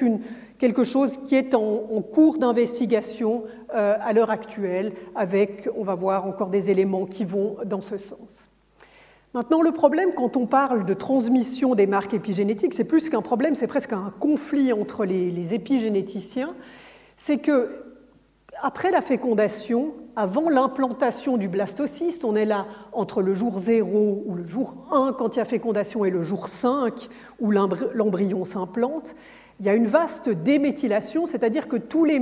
[0.58, 3.43] quelque chose qui est en, cours d'investigation
[3.76, 7.97] euh, à l'heure actuelle, avec, on va voir, encore des éléments qui vont dans ce
[7.97, 8.47] sens.
[9.34, 13.56] Maintenant, le problème, quand on parle de transmission des marques épigénétiques, c'est plus qu'un problème,
[13.56, 16.54] c'est presque un conflit entre les, les épigénéticiens.
[17.18, 17.81] C'est que
[18.62, 24.36] après la fécondation, avant l'implantation du blastocyste, on est là entre le jour 0 ou
[24.36, 27.07] le jour 1 quand il y a fécondation et le jour 5
[27.39, 29.16] où l'embryon s'implante,
[29.59, 32.20] il y a une vaste déméthylation, c'est-à-dire que toutes les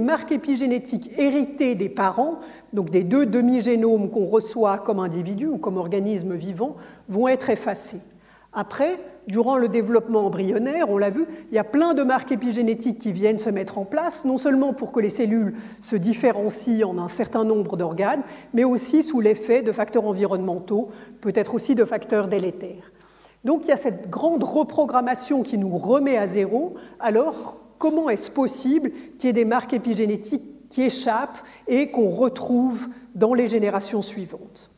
[0.00, 2.40] marques épigénétiques héritées des parents,
[2.72, 6.76] donc des deux demi-génomes qu'on reçoit comme individu ou comme organisme vivant,
[7.08, 8.02] vont être effacées.
[8.52, 12.98] Après, durant le développement embryonnaire, on l'a vu, il y a plein de marques épigénétiques
[12.98, 16.98] qui viennent se mettre en place, non seulement pour que les cellules se différencient en
[16.98, 22.28] un certain nombre d'organes, mais aussi sous l'effet de facteurs environnementaux, peut-être aussi de facteurs
[22.28, 22.92] délétères.
[23.44, 26.74] Donc il y a cette grande reprogrammation qui nous remet à zéro.
[27.00, 32.88] Alors, comment est-ce possible qu'il y ait des marques épigénétiques qui échappent et qu'on retrouve
[33.14, 34.71] dans les générations suivantes?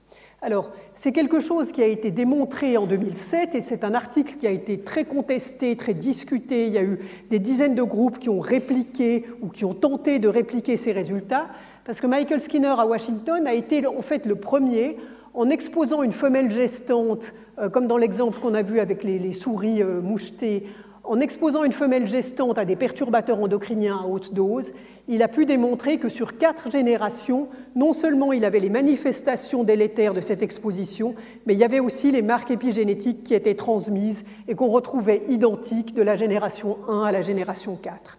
[0.45, 4.47] Alors, c'est quelque chose qui a été démontré en 2007 et c'est un article qui
[4.47, 6.67] a été très contesté, très discuté.
[6.67, 6.99] Il y a eu
[7.31, 11.47] des dizaines de groupes qui ont répliqué ou qui ont tenté de répliquer ces résultats
[11.87, 14.99] parce que Michael Skinner à Washington a été en fait le premier
[15.33, 19.83] en exposant une femelle gestante, euh, comme dans l'exemple qu'on a vu avec les, souris
[19.83, 20.67] euh, mouchetées,
[21.05, 24.73] en exposant une femelle gestante à des perturbateurs endocriniens à haute dose,
[25.07, 30.15] il a pu démontrer que sur quatre générations, non seulement il avait les manifestations délétères
[30.15, 31.15] de cette exposition,
[31.47, 35.95] mais il y avait aussi les marques épigénétiques qui étaient transmises et qu'on retrouvait identiques
[35.95, 38.19] de la génération 1 à la génération 4.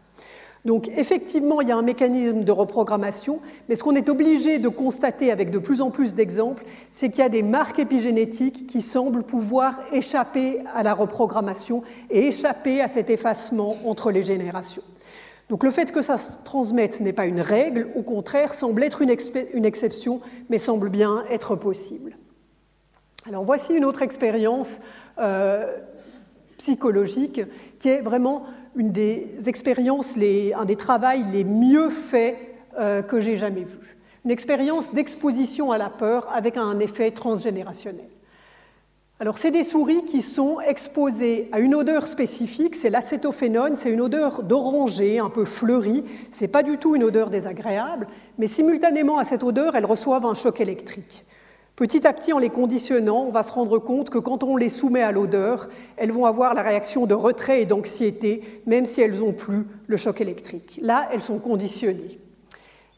[0.66, 3.40] Donc effectivement, il y a un mécanisme de reprogrammation,
[3.70, 7.20] mais ce qu'on est obligé de constater avec de plus en plus d'exemples, c'est qu'il
[7.20, 12.88] y a des marques épigénétiques qui semblent pouvoir échapper à la reprogrammation et échapper à
[12.88, 14.82] cet effacement entre les générations.
[15.50, 19.04] Donc le fait que ça se transmette n'est pas une règle, au contraire, semble être
[19.04, 22.18] une, exception, mais semble bien être possible.
[23.28, 24.80] Alors voici une autre expérience
[25.20, 25.78] euh,
[26.58, 27.42] psychologique
[27.78, 28.46] qui est vraiment
[28.76, 32.38] une des expériences, un des travaux les mieux faits
[32.78, 33.98] euh, que j'ai jamais vus.
[34.26, 38.10] Une expérience d'exposition à la peur avec un effet transgénérationnel.
[39.20, 44.02] Alors, c'est des souris qui sont exposées à une odeur spécifique, c'est l'acétophénone, c'est une
[44.02, 48.08] odeur d'oranger, un peu fleurie, c'est pas du tout une odeur désagréable,
[48.38, 51.26] mais simultanément à cette odeur, elles reçoivent un choc électrique.
[51.76, 54.70] Petit à petit, en les conditionnant, on va se rendre compte que quand on les
[54.70, 55.68] soumet à l'odeur,
[55.98, 59.98] elles vont avoir la réaction de retrait et d'anxiété, même si elles n'ont plus le
[59.98, 60.80] choc électrique.
[60.82, 62.18] Là, elles sont conditionnées.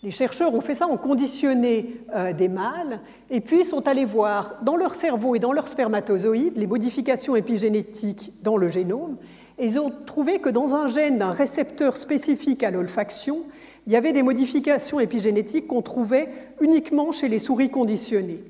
[0.03, 2.99] Les chercheurs ont fait ça, ont conditionné euh, des mâles,
[3.31, 8.31] et puis sont allés voir dans leur cerveau et dans leurs spermatozoïdes les modifications épigénétiques
[8.43, 9.17] dans le génome,
[9.57, 13.43] et ils ont trouvé que dans un gène d'un récepteur spécifique à l'olfaction,
[13.87, 16.29] il y avait des modifications épigénétiques qu'on trouvait
[16.59, 18.43] uniquement chez les souris conditionnées.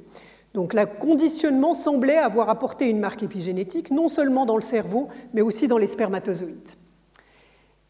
[0.56, 5.42] Donc le conditionnement semblait avoir apporté une marque épigénétique, non seulement dans le cerveau, mais
[5.42, 6.72] aussi dans les spermatozoïdes.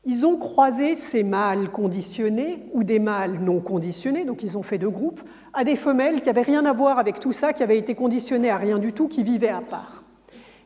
[0.04, 4.78] Ils ont croisé ces mâles conditionnés ou des mâles non conditionnés, donc ils ont fait
[4.78, 5.22] deux groupes,
[5.54, 8.50] à des femelles qui n'avaient rien à voir avec tout ça, qui avaient été conditionnées
[8.50, 9.97] à rien du tout, qui vivaient à part.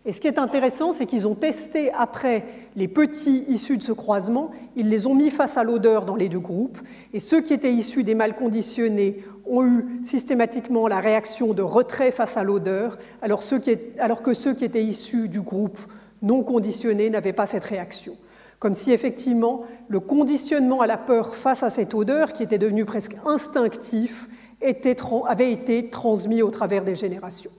[0.04, 2.44] Et ce qui est intéressant, c'est qu'ils ont testé après
[2.76, 6.28] les petits issus de ce croisement, ils les ont mis face à l'odeur dans les
[6.28, 6.80] deux groupes,
[7.14, 12.12] et ceux qui étaient issus des mâles conditionnés ont eu systématiquement la réaction de retrait
[12.12, 13.44] face à l'odeur, alors,
[14.00, 15.80] alors, que ceux qui étaient issus du groupe
[16.24, 18.18] non conditionné n'avaient pas cette réaction.
[18.58, 22.86] Comme si effectivement le conditionnement à la peur face à cette odeur, qui était devenu
[22.86, 24.28] presque instinctif,
[25.28, 27.52] avait été transmis au travers des générations.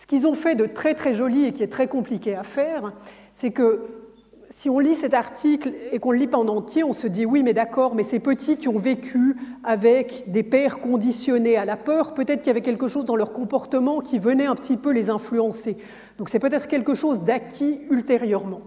[0.00, 2.94] Ce qu'ils ont fait de très très joli et qui est très compliqué à faire,
[3.34, 3.82] c'est que
[4.48, 7.42] si on lit cet article et qu'on le lit en entier, on se dit oui,
[7.42, 12.14] mais d'accord, mais ces petits qui ont vécu avec des pères conditionnés à la peur,
[12.14, 15.10] peut-être qu'il y avait quelque chose dans leur comportement qui venait un petit peu les
[15.10, 15.76] influencer.
[16.16, 18.62] Donc c'est peut-être quelque chose d'acquis ultérieurement.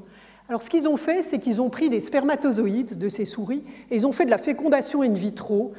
[0.49, 3.95] Alors ce qu'ils ont fait, c'est qu'ils ont pris des spermatozoïdes de ces souris et
[3.95, 5.73] ils ont fait de la fécondation in vitro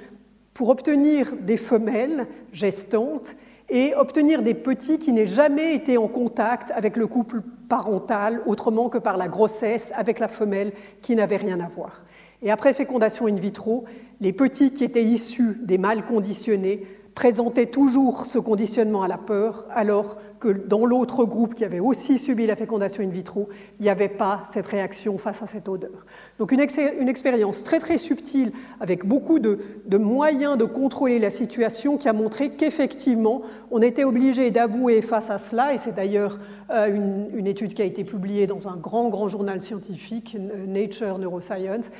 [0.53, 3.37] pour obtenir des femelles gestantes
[3.75, 8.89] et obtenir des petits qui n'aient jamais été en contact avec le couple parental autrement
[8.89, 10.71] que par la grossesse avec la femelle
[11.03, 12.05] qui n'avait rien à voir.
[12.41, 13.85] Et après fécondation in vitro,
[14.21, 19.67] les petits qui étaient issus des mâles conditionnés présentait toujours ce conditionnement à la peur,
[19.71, 23.49] alors que dans l'autre groupe qui avait aussi subi la fécondation in vitro,
[23.79, 26.07] il n'y avait pas cette réaction face à cette odeur.
[26.39, 29.59] Donc une, expérience très très subtile, avec beaucoup de,
[29.97, 35.39] moyens de contrôler la situation, qui a montré qu'effectivement, on était obligé d'avouer face à
[35.39, 36.41] cela, et c'est d'ailleurs
[36.71, 40.37] euh, une, une étude qui a été publiée dans un grand grand journal scientifique,
[40.67, 41.91] Nature Neuroscience,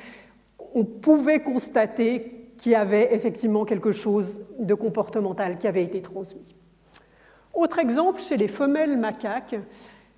[0.73, 6.55] on pouvait constater qui avait effectivement quelque chose de comportemental qui avait été transmis.
[7.53, 9.55] Autre exemple, chez les femelles macaques,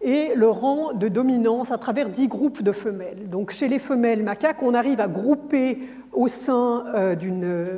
[0.02, 3.30] et le rang de dominance à travers dix groupes de femelles.
[3.30, 5.80] Donc chez les femelles macaques, on arrive à grouper
[6.14, 7.72] au sein euh, d'une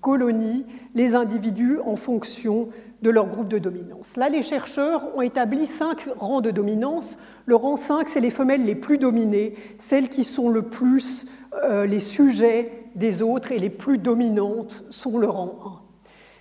[0.00, 2.68] colonie les individus en fonction
[3.02, 4.08] de leur groupe de dominance.
[4.16, 7.16] Là, les chercheurs ont établi cinq rangs de dominance.
[7.44, 11.28] Le rang 5, c'est les femelles les plus dominées, celles qui sont le plus
[11.62, 15.84] euh, les sujets des autres et les plus dominantes sont le rang 1.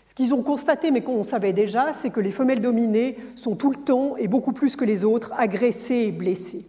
[0.07, 3.71] Ce qu'ils ont constaté, mais qu'on savait déjà, c'est que les femelles dominées sont tout
[3.71, 6.65] le temps, et beaucoup plus que les autres, agressées et blessées.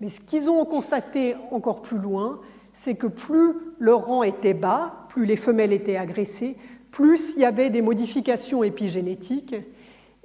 [0.00, 2.40] Mais ce qu'ils ont constaté encore plus loin,
[2.72, 6.56] c'est que plus le rang était bas, plus les femelles étaient agressées,
[6.90, 9.54] plus il y avait des modifications épigénétiques,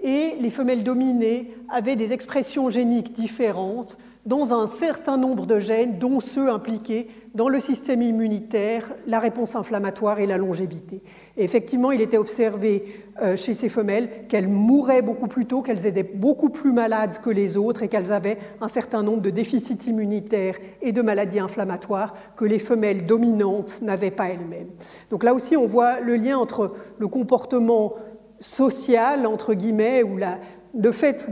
[0.01, 5.99] et les femelles dominées avaient des expressions géniques différentes dans un certain nombre de gènes,
[5.99, 11.03] dont ceux impliqués dans le système immunitaire, la réponse inflammatoire et la longévité.
[11.37, 12.85] Et effectivement, il était observé
[13.21, 17.29] euh, chez ces femelles qu'elles mouraient beaucoup plus tôt, qu'elles étaient beaucoup plus malades que
[17.29, 22.13] les autres et qu'elles avaient un certain nombre de déficits immunitaires et de maladies inflammatoires
[22.35, 24.69] que les femelles dominantes n'avaient pas elles-mêmes.
[25.11, 27.93] Donc là aussi, on voit le lien entre le comportement
[28.39, 30.39] social, entre guillemets, ou la,
[30.73, 31.27] le fait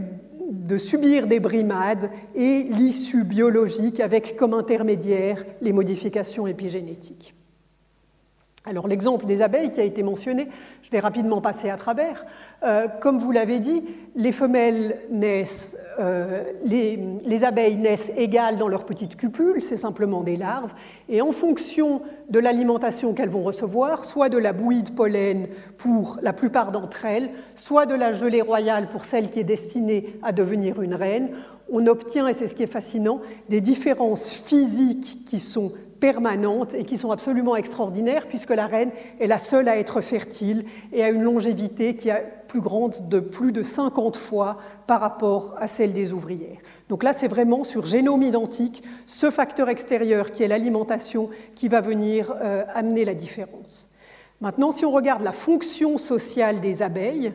[0.50, 7.36] de subir des brimades et l'issue biologique avec comme intermédiaire les modifications épigénétiques.
[8.66, 10.48] Alors l'exemple des abeilles qui a été mentionné,
[10.84, 12.26] je vais rapidement passer à travers.
[12.64, 13.84] Euh, comme vous l'avez dit,
[14.16, 20.38] les femelles naissent, euh, les, abeilles naissent égales dans leurs petites cupules, c'est simplement des
[20.38, 20.74] larves,
[21.10, 25.48] et en fonction de l'alimentation qu'elles vont recevoir, soit de la bouillie de pollen
[25.78, 30.18] pour la plupart d'entre elles, soit de la gelée royale pour celle qui est destinée
[30.24, 31.32] à devenir une reine,
[31.70, 35.74] on obtient, et c'est ce qui est fascinant, des différences physiques qui sont
[36.04, 38.92] permanentes et qui sont absolument extraordinaires puisque la reine
[39.22, 43.22] est la seule à être fertile et a une longévité qui est plus grande de
[43.22, 46.58] plus de 50 fois par rapport à celle des ouvrières.
[46.90, 51.80] Donc là, c'est vraiment sur génome identique, ce facteur extérieur qui est l'alimentation qui va
[51.80, 53.88] venir euh, amener la différence.
[54.42, 57.32] Maintenant, si on regarde la fonction sociale des abeilles,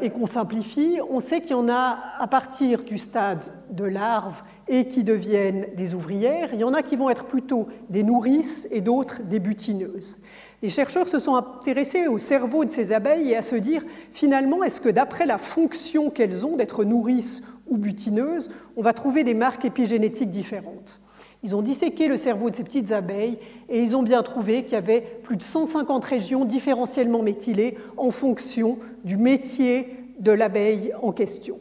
[0.00, 4.42] et qu'on simplifie, on sait qu'il y en a à partir du stade de larves
[4.66, 6.50] et qui deviennent des ouvrières.
[6.54, 10.18] Il y en a qui vont être plutôt des nourrices et d'autres des butineuses.
[10.62, 14.64] Les chercheurs se sont intéressés au cerveau de ces abeilles et à se dire finalement,
[14.64, 19.34] est-ce que d'après la fonction qu'elles ont d'être nourrices ou butineuses, on va trouver des
[19.34, 21.00] marques épigénétiques différentes?
[21.42, 24.72] Ils ont disséqué le cerveau de ces petites abeilles et ils ont bien trouvé qu'il
[24.72, 31.12] y avait plus de 150 régions différentiellement méthylées en fonction du métier de l'abeille en
[31.12, 31.58] question.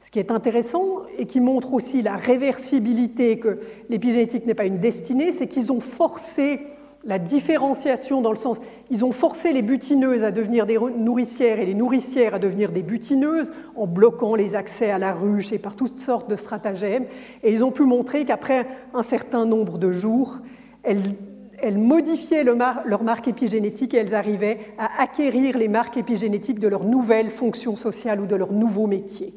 [0.00, 4.78] Ce qui est intéressant et qui montre aussi la réversibilité que l'épigénétique n'est pas une
[4.78, 6.60] destinée, c'est qu'ils ont forcé
[7.04, 11.66] la différenciation dans le sens, ils ont forcé les butineuses à devenir des nourricières et
[11.66, 15.76] les nourricières à devenir des butineuses en bloquant les accès à la ruche et par
[15.76, 17.06] toutes sortes de stratagèmes.
[17.42, 20.40] Et ils ont pu montrer qu'après un certain nombre de jours,
[20.82, 26.84] elles, modifiaient leur marque épigénétique et elles arrivaient à acquérir les marques épigénétiques de leur
[26.84, 29.34] nouvelle fonction sociale ou de leur nouveau métier.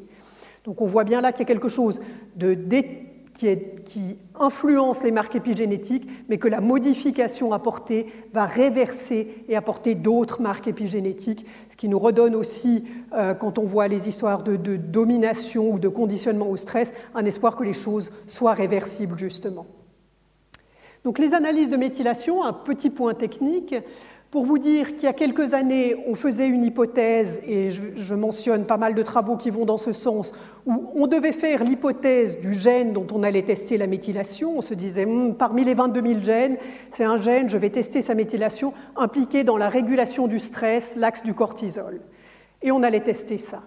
[0.64, 2.00] Donc on voit bien là qu'il y a quelque chose
[2.36, 2.54] de
[3.34, 10.40] qui, influence les marques épigénétiques, mais que la modification apportée va réverser et apporter d'autres
[10.40, 14.76] marques épigénétiques, ce qui nous redonne aussi, euh, quand on voit les histoires de, de
[14.76, 19.66] domination ou de conditionnement au stress, un espoir que les choses soient réversibles, justement.
[21.04, 23.74] Donc les analyses de méthylation, un petit point technique,
[24.34, 28.64] pour vous dire qu'il y a quelques années, on faisait une hypothèse, et je, mentionne
[28.64, 30.32] pas mal de travaux qui vont dans ce sens,
[30.66, 34.58] où on devait faire l'hypothèse du gène dont on allait tester la méthylation.
[34.58, 36.56] On se disait, hmm, parmi les 22 000 gènes,
[36.90, 41.22] c'est un gène, je vais tester sa méthylation, impliqué dans la régulation du stress, l'axe
[41.22, 42.00] du cortisol.
[42.60, 43.62] Et on allait tester ça.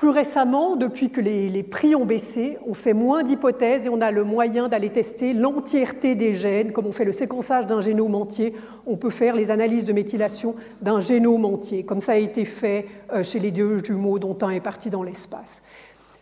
[0.00, 4.10] Plus récemment, depuis que les, prix ont baissé, on fait moins d'hypothèses et on a
[4.10, 6.72] le moyen d'aller tester l'entièreté des gènes.
[6.72, 8.54] Comme on fait le séquençage d'un génome entier,
[8.86, 12.86] on peut faire les analyses de méthylation d'un génome entier, comme ça a été fait
[13.12, 15.60] euh, chez les deux jumeaux dont un est parti dans l'espace.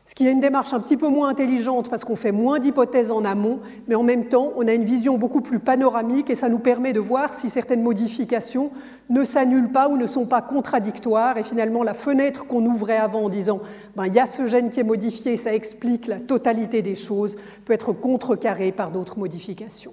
[0.09, 3.11] Ce qui est une démarche un petit peu moins intelligente parce qu'on fait moins d'hypothèses
[3.11, 6.48] en amont, mais en même temps, on a une vision beaucoup plus panoramique et ça
[6.48, 8.70] nous permet de voir si certaines modifications
[9.11, 11.36] ne s'annulent pas ou ne sont pas contradictoires.
[11.36, 13.61] Et finalement, la fenêtre qu'on ouvrait avant en disant
[13.96, 17.36] ben, il y a ce gène qui est modifié, ça explique la totalité des choses,
[17.66, 19.92] peut être contrecarrée par d'autres modifications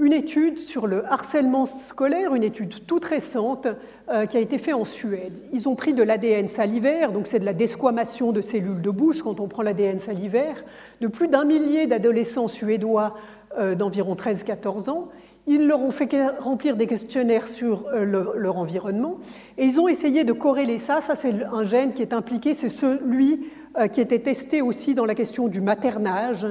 [0.00, 3.68] une étude sur le harcèlement scolaire, une étude toute récente
[4.08, 5.38] euh, qui a été faite en Suède.
[5.52, 9.22] Ils ont pris de l'ADN salivaire, donc c'est de la desquamation de cellules de bouche
[9.22, 10.64] quand on prend l'ADN salivaire,
[11.02, 13.14] de plus d'un millier d'adolescents suédois
[13.58, 15.08] euh, d'environ 13-14 ans.
[15.46, 19.18] Ils leur ont fait remplir des questionnaires sur euh, leur environnement
[19.58, 21.00] et ils ont essayé de corréler ça.
[21.02, 23.46] Ça, c'est un gène qui est impliqué, c'est celui
[23.92, 26.44] qui était testé aussi dans la question du maternage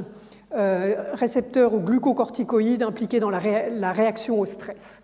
[0.51, 5.01] récepteurs aux glucocorticoïdes impliqués dans la, réaction au stress.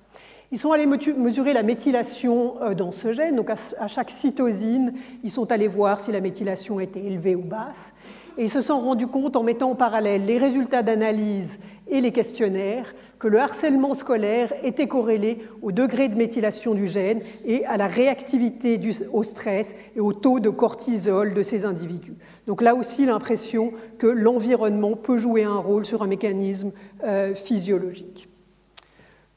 [0.51, 4.93] Ils sont allés mesurer la méthylation dans ce gène, donc à chaque cytosine,
[5.23, 7.93] ils sont allés voir si la méthylation était élevée ou basse.
[8.37, 12.11] Et ils se sont rendus compte, en mettant en parallèle les résultats d'analyse et les
[12.11, 12.93] questionnaires,
[13.25, 17.87] que le harcèlement scolaire était corrélé au degré de méthylation du gène et à la
[17.87, 18.79] réactivité
[19.11, 22.13] au stress et au taux de cortisol de ces individus.
[22.45, 26.71] Donc là aussi l'impression que l'environnement peut jouer un rôle sur un mécanisme
[27.03, 28.29] euh, physiologique.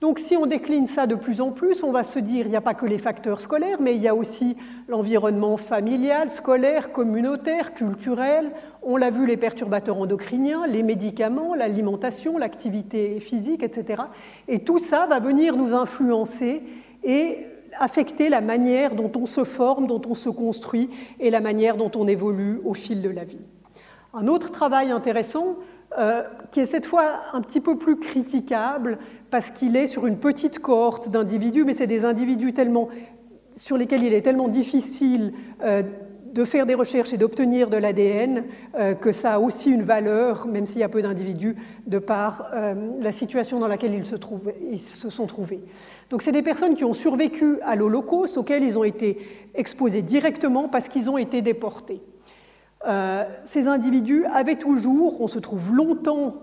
[0.00, 2.56] Donc si on décline ça de plus en plus, on va se dire il n'y
[2.56, 7.74] a pas que les facteurs scolaires, mais il y a aussi l'environnement familial, scolaire, communautaire,
[7.74, 8.52] culturel.
[8.84, 14.02] On l'a vu, les perturbateurs endocriniens, les médicaments, l'alimentation, l'activité physique, etc.
[14.46, 16.62] Et tout ça va venir nous influencer
[17.02, 17.38] et
[17.76, 21.90] affecter la manière dont on se forme, dont on se construit et la manière dont
[21.96, 23.40] on évolue au fil de la vie.
[24.14, 25.56] Un autre travail intéressant,
[25.98, 26.22] euh,
[26.52, 28.98] qui est cette fois un petit peu plus critiquable,
[29.30, 32.88] parce qu'il est sur une petite cohorte d'individus, mais c'est des individus tellement,
[33.50, 35.32] sur lesquels il est tellement difficile
[35.64, 35.82] euh,
[36.32, 38.44] de faire des recherches et d'obtenir de l'ADN
[38.78, 41.56] euh, que ça a aussi une valeur, même s'il y a peu d'individus,
[41.88, 42.48] de par
[43.00, 44.14] la situation dans laquelle ils se,
[44.70, 45.60] ils se sont trouvés.
[46.10, 49.16] Donc c'est des personnes qui ont survécu à l'Holocauste, auxquelles ils ont été
[49.56, 52.00] exposés directement parce qu'ils ont été déportés.
[53.44, 56.34] Ces individus avaient toujours, on se trouve longtemps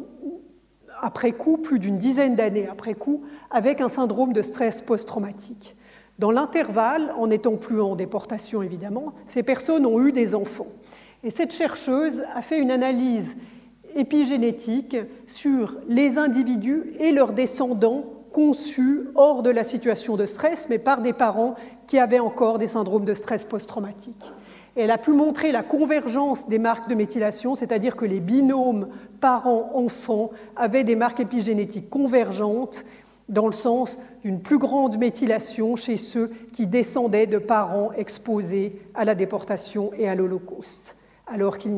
[1.02, 5.76] après coup, plus d'une dizaine d'années après coup, avec un syndrome de stress post-traumatique.
[6.20, 10.68] Dans l'intervalle, en n'étant plus en déportation évidemment, ces personnes ont eu des enfants.
[11.24, 13.36] Et cette chercheuse a fait une analyse
[13.96, 20.78] épigénétique sur les individus et leurs descendants conçus hors de la situation de stress, mais
[20.78, 21.56] par des parents
[21.88, 24.24] qui avaient encore des syndromes de stress post-traumatique
[24.76, 28.90] elle a pu montrer la convergence des marques de méthylation, c'est-à-dire que les binômes
[29.22, 32.86] parents-enfants avaient des marques épigénétiques convergentes
[33.30, 39.06] dans le sens d'une plus grande méthylation chez ceux qui descendaient de parents exposés à
[39.06, 41.70] la déportation et à l'Holocauste, alors que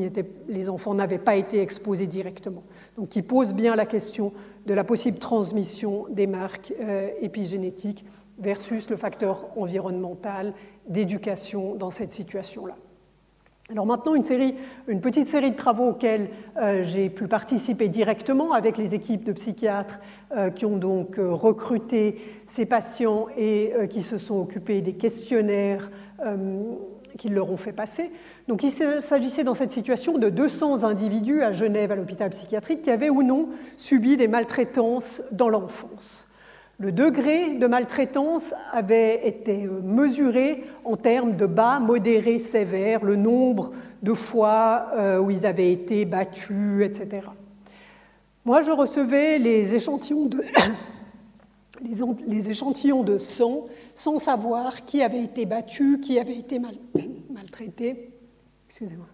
[0.50, 2.64] les enfants n'avaient pas été exposés directement.
[2.98, 4.34] Donc, qui pose bien la question
[4.66, 8.06] de la possible transmission des marques euh, épigénétiques
[8.40, 10.54] versus le facteur environnemental
[10.90, 12.76] d'éducation dans cette situation-là.
[13.70, 14.56] Alors maintenant, une, série,
[14.88, 19.34] une, petite série de travaux auxquels euh, j'ai pu participer directement avec les équipes de
[19.34, 20.00] psychiatres
[20.32, 25.92] euh, qui ont donc euh, recruté ces patients et qui se sont occupés des questionnaires
[27.18, 28.10] qu'ils leur ont fait passer.
[28.48, 32.92] Donc il s'agissait dans cette situation de 200 individus à Genève, à l'hôpital psychiatrique, qui
[32.92, 36.27] avaient ou non subi des maltraitances dans l'enfance.
[36.80, 43.16] Le degré de maltraitance avait été euh, mesuré en termes de bas, modéré, sévère, le
[43.16, 43.72] nombre
[44.04, 47.28] de fois euh, où ils avaient été battus, etc.
[48.46, 50.44] Moi, je recevais les échantillons de,
[52.28, 53.66] les échantillons de sang
[53.96, 56.60] sans savoir qui avait été battu, qui avait été
[57.32, 58.12] maltraité.
[58.68, 59.08] Excusez-moi.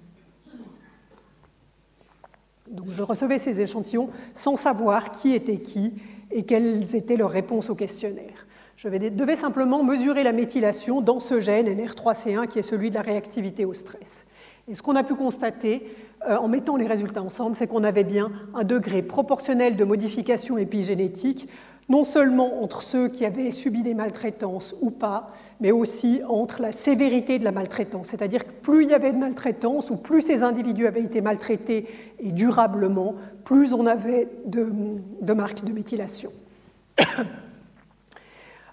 [2.69, 5.93] Donc je recevais ces échantillons sans savoir qui était qui
[6.33, 8.47] et quelles étaient leurs réponses au questionnaire.
[8.75, 13.01] Je devais simplement mesurer la méthylation dans ce gène NR3C1 qui est celui de la
[13.01, 14.25] réactivité au stress.
[14.67, 15.85] Et ce qu'on a pu constater
[16.27, 20.57] euh, en mettant les résultats ensemble, c'est qu'on avait bien un degré proportionnel de modification
[20.57, 21.49] épigénétique,
[21.89, 26.71] non seulement entre ceux qui avaient subi des maltraitances ou pas, mais aussi entre la
[26.71, 28.07] sévérité de la maltraitance.
[28.07, 31.87] C'est-à-dire que plus il y avait de maltraitance, ou plus ces individus avaient été maltraités
[32.19, 36.31] et durablement, plus on avait de, marques de méthylation.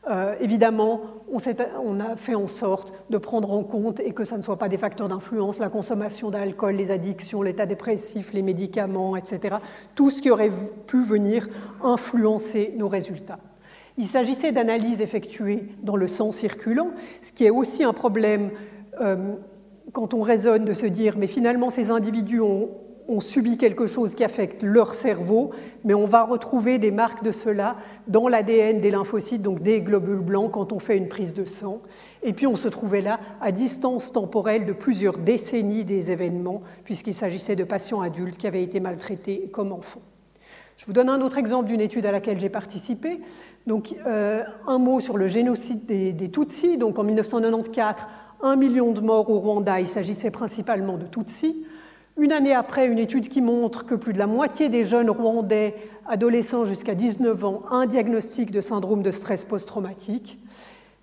[0.09, 4.42] Euh, évidemment, on, a fait en sorte de prendre en compte et que ça ne
[4.42, 9.57] soit pas des facteurs d'influence, la consommation d'alcool, les addictions, l'état dépressif, les médicaments, etc.
[9.94, 10.53] Tout ce qui aurait
[10.86, 11.48] pu venir
[11.82, 13.38] influencer nos résultats.
[13.98, 18.51] Il s'agissait d'analyses effectuées dans le sang circulant, ce qui est aussi un problème
[19.03, 19.34] euh,
[19.92, 22.70] quand on raisonne de se dire mais finalement ces individus ont
[23.09, 25.51] ont subi quelque chose qui affecte leur cerveau,
[25.84, 27.76] mais on va retrouver des marques de cela
[28.07, 31.80] dans l'ADN des lymphocytes, donc des globules blancs, quand on fait une prise de sang.
[32.22, 37.14] Et puis on se trouvait là à distance temporelle de plusieurs décennies des événements, puisqu'il
[37.14, 40.03] s'agissait de patients adultes qui avaient été maltraités comme enfants.
[40.76, 43.20] Je vous donne un autre exemple d'une étude à laquelle j'ai participé.
[43.66, 46.78] Donc, euh, un mot sur le génocide des, des Tutsis.
[46.78, 48.07] Donc, en 1994,
[48.42, 49.78] un million de morts au Rwanda.
[49.80, 51.64] Il s'agissait principalement de Tutsis.
[52.20, 55.74] Une année après, une étude qui montre que plus de la moitié des jeunes Rwandais,
[56.06, 60.38] adolescents jusqu'à 19 ans, ont un diagnostic de syndrome de stress post-traumatique.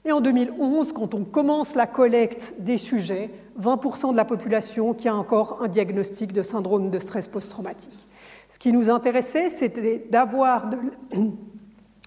[0.06, 5.08] Et en 2011, quand on commence la collecte des sujets, 20% de la population qui
[5.08, 8.08] a encore un diagnostic de syndrome de stress post-traumatique.
[8.48, 10.70] Ce qui nous intéressait, c'était d'avoir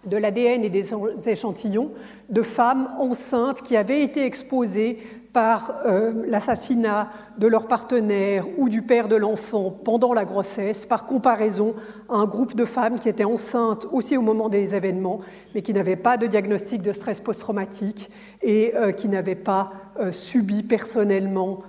[0.06, 0.94] de l'ADN et des
[1.28, 1.90] échantillons
[2.28, 4.98] de femmes enceintes qui avaient été exposées
[5.33, 7.09] par euh, l'assassinat
[7.39, 11.74] de leur partenaire ou du père de l'enfant pendant la grossesse, par comparaison
[12.09, 15.20] à un groupe de femmes qui étaient enceintes aussi au moment des événements,
[15.55, 18.11] mais qui n'avaient pas de diagnostic de stress post-traumatique
[18.43, 21.61] et euh, qui n'avaient pas euh, subi personnellement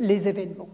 [0.00, 0.68] les événements.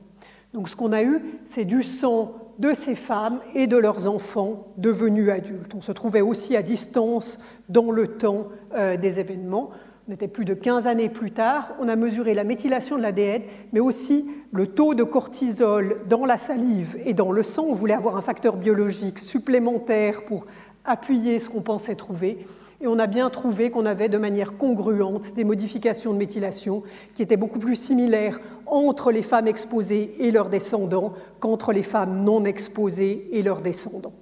[0.55, 4.61] Donc ce qu'on a eu, c'est du sang de ces femmes et de leurs enfants
[4.79, 5.75] devenus adultes.
[5.75, 7.39] On se trouvait aussi à distance
[7.69, 9.71] dans le temps des événements.
[10.09, 13.43] On était plus de 15 années plus tard, on a mesuré la méthylation de l'ADN,
[13.73, 17.65] mais aussi le taux de cortisol dans la salive et dans le sang.
[17.69, 20.47] On voulait avoir un facteur biologique supplémentaire pour
[20.85, 22.47] appuyer ce qu'on pensait trouver.
[22.81, 26.85] Et on a bien trouvé qu'on avait de manière congruente des modifications de méthylation
[27.17, 32.23] qui étaient beaucoup plus similaires entre les femmes exposées et leurs descendants qu'entre les femmes
[32.23, 34.15] non exposées et leurs descendants.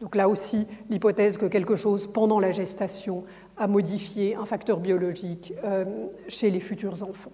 [0.00, 3.24] Donc là aussi, l'hypothèse que quelque chose pendant la gestation
[3.56, 5.84] a modifié un facteur biologique euh,
[6.28, 7.32] chez les futurs enfants.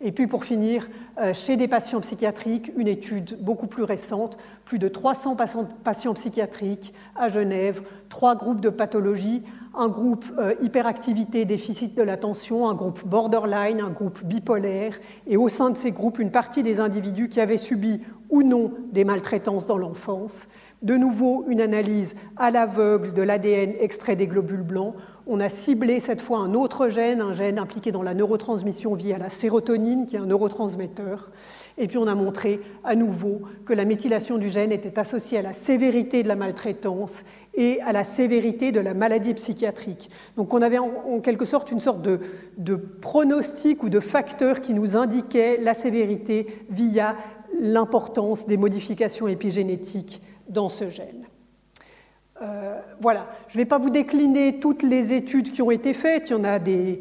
[0.00, 0.88] Et puis pour finir,
[1.18, 5.36] euh, chez des patients psychiatriques, une étude beaucoup plus récente, plus de 300
[5.82, 9.42] patients psychiatriques à Genève, trois groupes de pathologies,
[9.74, 15.48] un groupe euh, hyperactivité, déficit de l'attention, un groupe borderline, un groupe bipolaire, et au
[15.48, 19.66] sein de ces groupes, une partie des individus qui avaient subi ou non des maltraitances
[19.66, 20.46] dans l'enfance.
[20.86, 24.94] De nouveau, une analyse à l'aveugle de l'ADN extrait des globules blancs
[25.28, 29.18] on a ciblé cette fois un autre gène, un gène impliqué dans la neurotransmission via
[29.18, 31.30] la sérotonine, qui est un neurotransmetteur.
[31.78, 35.42] Et puis on a montré à nouveau que la méthylation du gène était associée à
[35.42, 37.24] la sévérité de la maltraitance
[37.54, 40.10] et à la sévérité de la maladie psychiatrique.
[40.36, 44.96] Donc on avait en, quelque sorte une sorte de, pronostic ou de facteur qui nous
[44.96, 47.16] indiquait la sévérité via
[47.58, 51.26] l'importance des modifications épigénétiques dans ce gène.
[52.42, 56.28] Euh, voilà, je ne vais pas vous décliner toutes les études qui ont été faites,
[56.28, 57.00] il y en a des,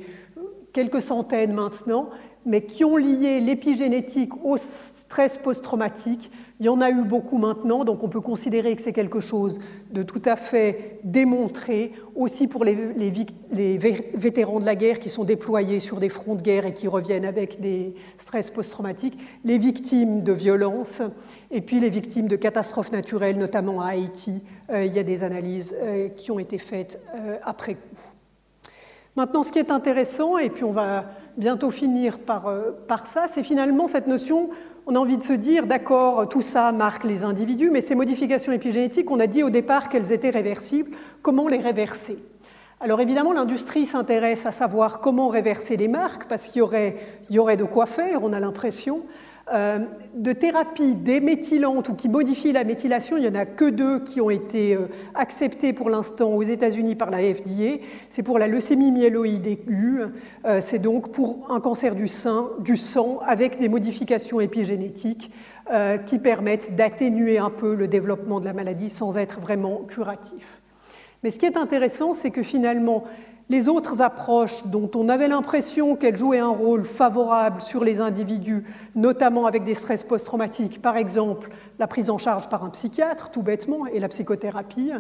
[0.72, 2.10] quelques centaines maintenant,
[2.46, 6.32] mais qui ont lié l'épigénétique au stress post-traumatique.
[6.60, 9.60] Il y en a eu beaucoup maintenant, donc on peut considérer que c'est quelque chose
[9.92, 12.76] de tout à fait démontré, aussi pour les,
[14.14, 17.26] vétérans de la guerre qui sont déployés sur des fronts de guerre et qui reviennent
[17.26, 21.02] avec des stress post-traumatiques, les victimes de violences,
[21.56, 24.44] et puis les victimes de catastrophes naturelles, notamment à Haïti.
[24.70, 27.98] Euh, il y a des analyses euh, qui ont été faites euh, après coup.
[29.16, 31.06] Maintenant, ce qui est intéressant, et puis on va
[31.38, 32.52] bientôt finir par,
[33.06, 34.50] ça, c'est finalement cette notion
[34.88, 38.52] on a envie de se dire, d'accord, tout ça marque les individus, mais ces modifications
[38.52, 40.92] épigénétiques, on a dit au départ qu'elles étaient réversibles.
[41.24, 42.20] Comment les réverser?
[42.80, 46.62] Alors évidemment, l'industrie s'intéresse à savoir comment réverser les marques, parce qu'il
[47.32, 49.02] y aurait de quoi faire, on a l'impression.
[49.54, 49.78] Euh,
[50.16, 54.20] de thérapies déméthylantes ou qui modifient la méthylation, il n'y en a que deux qui
[54.20, 57.78] ont été euh, acceptées pour l'instant aux États-Unis par la FDA.
[58.10, 60.06] C'est pour la leucémie myéloïde aiguë,
[60.46, 65.32] euh, c'est donc pour un cancer du, sein, du sang avec des modifications épigénétiques
[66.06, 70.62] qui permettent d'atténuer un peu le développement de la maladie sans être vraiment curatif.
[71.24, 73.04] Mais ce qui est intéressant, c'est que finalement,
[73.50, 78.64] les autres approches dont on avait l'impression qu'elles jouaient un rôle favorable sur les individus,
[78.96, 83.44] notamment avec des stress post-traumatiques, par exemple la prise en charge par un psychiatre, tout
[83.44, 84.92] bêtement, et la psychothérapie,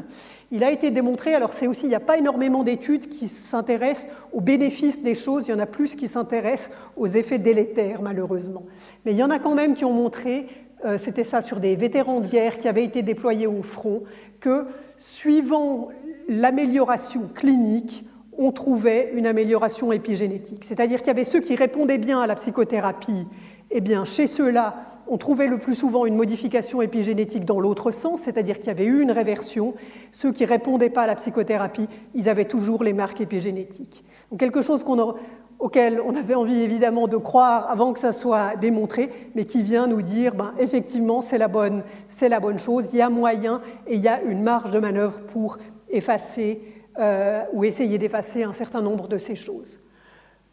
[0.51, 4.11] il a été démontré, alors c'est aussi, il n'y a pas énormément d'études qui s'intéressent
[4.33, 8.63] aux bénéfices des choses, il y en a plus qui s'intéressent aux effets délétères, malheureusement.
[9.05, 10.47] Mais il y en a quand même qui ont montré,
[10.83, 14.03] euh, c'était ça sur des vétérans de guerre qui avaient été déployés au front,
[14.39, 14.65] que
[14.97, 15.89] suivant
[16.27, 18.05] l'amélioration clinique,
[18.37, 20.63] on trouvait une amélioration épigénétique.
[20.63, 23.27] C'est-à-dire qu'il y avait ceux qui répondaient bien à la psychothérapie,
[23.71, 24.75] eh bien chez ceux-là,
[25.07, 28.85] on trouvait le plus souvent une modification épigénétique dans l'autre sens, c'est-à-dire qu'il y avait
[28.85, 29.73] eu une réversion.
[30.11, 34.03] Ceux qui répondaient pas à la psychothérapie, ils avaient toujours les marques épigénétiques.
[34.31, 34.83] Donc quelque chose
[35.59, 39.87] auquel on avait envie évidemment de croire avant que ça soit démontré, mais qui vient
[39.87, 43.61] nous dire, ben, effectivement, c'est la, bonne, c'est la bonne chose, il y a moyen
[43.87, 45.57] et il y a une marge de manœuvre pour
[45.89, 46.61] effacer
[46.99, 49.79] euh, ou essayer d'effacer un certain nombre de ces choses.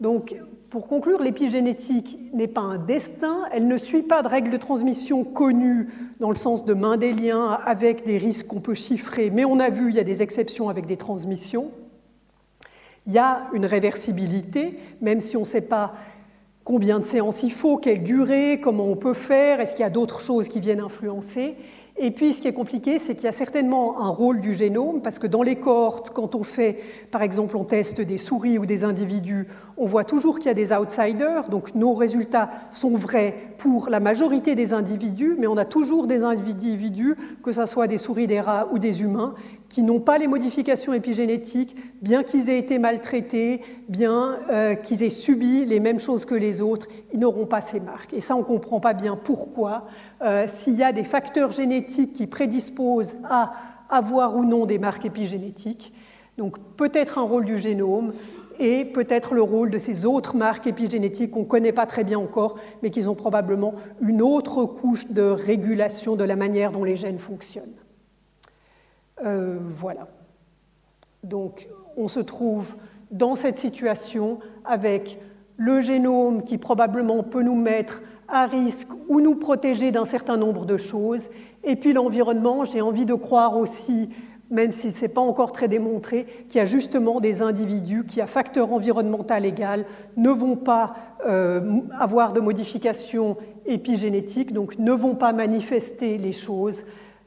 [0.00, 0.34] Donc,
[0.68, 5.22] pour conclure, l'épigénétique n'est pas un destin, elle ne suit pas de règles de transmission
[5.22, 5.88] connues
[6.18, 9.60] dans le sens de main des liens avec des risques qu'on peut chiffrer, mais on
[9.60, 11.70] a vu, il y a des exceptions avec des transmissions.
[13.06, 15.94] Il y a une réversibilité, même si on ne sait pas
[16.64, 19.90] combien de séances il faut, quelle durée, comment on peut faire, est-ce qu'il y a
[19.90, 21.54] d'autres choses qui viennent influencer.
[22.04, 25.02] Et puis, ce qui est compliqué, c'est qu'il y a certainement un rôle du génome,
[25.02, 26.80] parce que dans les cohortes, quand on fait,
[27.12, 29.46] par exemple, on teste des souris ou des individus,
[29.76, 34.00] on voit toujours qu'il y a des outsiders, donc nos résultats sont vrais pour la
[34.00, 38.40] majorité des individus, mais on a toujours des individus, que ce soit des souris, des
[38.40, 39.36] rats ou des humains,
[39.68, 45.08] qui n'ont pas les modifications épigénétiques, bien qu'ils aient été maltraités, bien euh, qu'ils aient
[45.08, 48.12] subi les mêmes choses que les autres, ils n'auront pas ces marques.
[48.12, 49.84] Et ça, on ne comprend pas bien pourquoi.
[50.22, 53.52] Euh, s'il y a des facteurs génétiques qui prédisposent à
[53.90, 55.92] avoir ou non des marques épigénétiques.
[56.38, 58.12] Donc peut-être un rôle du génome
[58.60, 62.18] et peut-être le rôle de ces autres marques épigénétiques qu'on ne connaît pas très bien
[62.18, 66.96] encore, mais qui ont probablement une autre couche de régulation de la manière dont les
[66.96, 67.74] gènes fonctionnent.
[69.24, 70.06] Euh, voilà.
[71.24, 72.76] Donc on se trouve
[73.10, 75.20] dans cette situation avec
[75.56, 78.02] le génome qui probablement peut nous mettre
[78.32, 81.28] à risque ou nous protéger d'un certain nombre de choses.
[81.62, 84.08] Et puis l'environnement, j'ai envie de croire aussi,
[84.50, 88.22] même si ce n'est pas encore très démontré, qu'il y a justement des individus qui,
[88.22, 89.84] à facteur environnemental égal,
[90.16, 90.94] ne vont pas
[91.26, 96.84] euh, avoir de modifications épigénétiques, donc ne vont pas manifester les choses,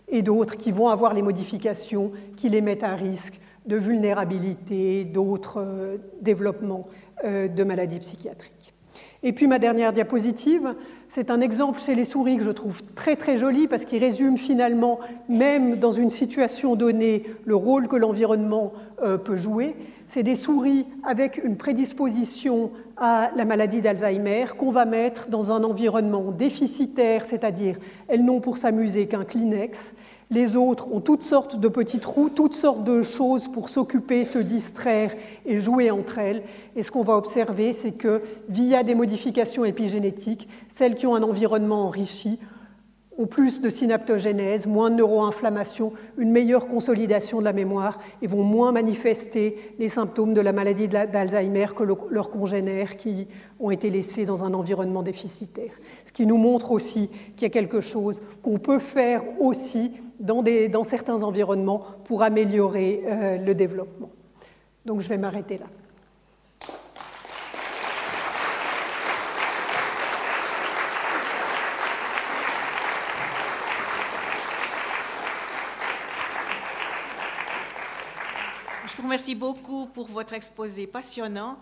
[0.09, 5.59] et d'autres qui vont avoir les modifications qui les mettent à risque de vulnérabilité, d'autres
[5.59, 6.87] euh, développements
[7.23, 8.75] euh, de maladies psychiatriques.
[9.23, 10.75] Et puis ma dernière diapositive,
[11.15, 14.37] c'est un exemple chez les souris que je trouve très très joli parce qu'il résume
[14.37, 14.99] finalement,
[15.29, 19.77] même dans une situation donnée, le rôle que l'environnement euh, peut jouer.
[20.09, 25.63] C'est des souris avec une prédisposition à la maladie d'Alzheimer qu'on va mettre dans un
[25.63, 27.77] environnement déficitaire, c'est-à-dire
[28.09, 29.93] elles n'ont pour s'amuser qu'un Kleenex.
[30.31, 34.39] Les autres ont toutes sortes de petits trous, toutes sortes de choses pour s'occuper, se
[34.39, 35.13] distraire
[35.45, 36.41] et jouer entre elles.
[36.75, 41.23] Et ce qu'on va observer, c'est que via des modifications épigénétiques, celles qui ont un
[41.23, 42.39] environnement enrichi
[43.17, 48.43] ont plus de synaptogénèse, moins de neuroinflammation, une meilleure consolidation de la mémoire et vont
[48.43, 53.27] moins manifester les symptômes de la maladie d'Alzheimer que leurs congénères qui
[53.59, 55.71] ont été laissés dans un environnement déficitaire.
[56.05, 60.83] Ce qui nous montre aussi qu'il y a quelque chose qu'on peut faire aussi dans,
[60.83, 64.09] certains environnements pour améliorer euh, le développement.
[64.85, 65.65] Donc je vais m'arrêter là.
[79.07, 81.57] Merci beaucoup pour votre exposé passionnant.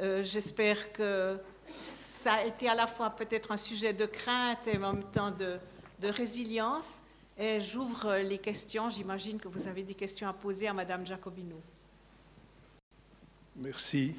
[0.00, 1.38] Euh, j'espère que
[1.80, 5.30] ça a été à la fois peut-être un sujet de crainte et en même temps
[5.30, 5.58] de,
[6.02, 7.00] résilience.
[7.40, 8.90] J'ouvre les questions.
[8.90, 11.56] J'imagine que vous avez des questions à poser à Madame Jacobino.
[13.56, 14.12] Merci.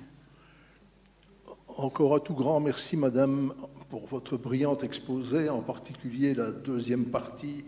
[1.67, 3.53] Encore un tout grand merci, Madame,
[3.91, 7.63] pour votre brillante exposé, en particulier la deuxième partie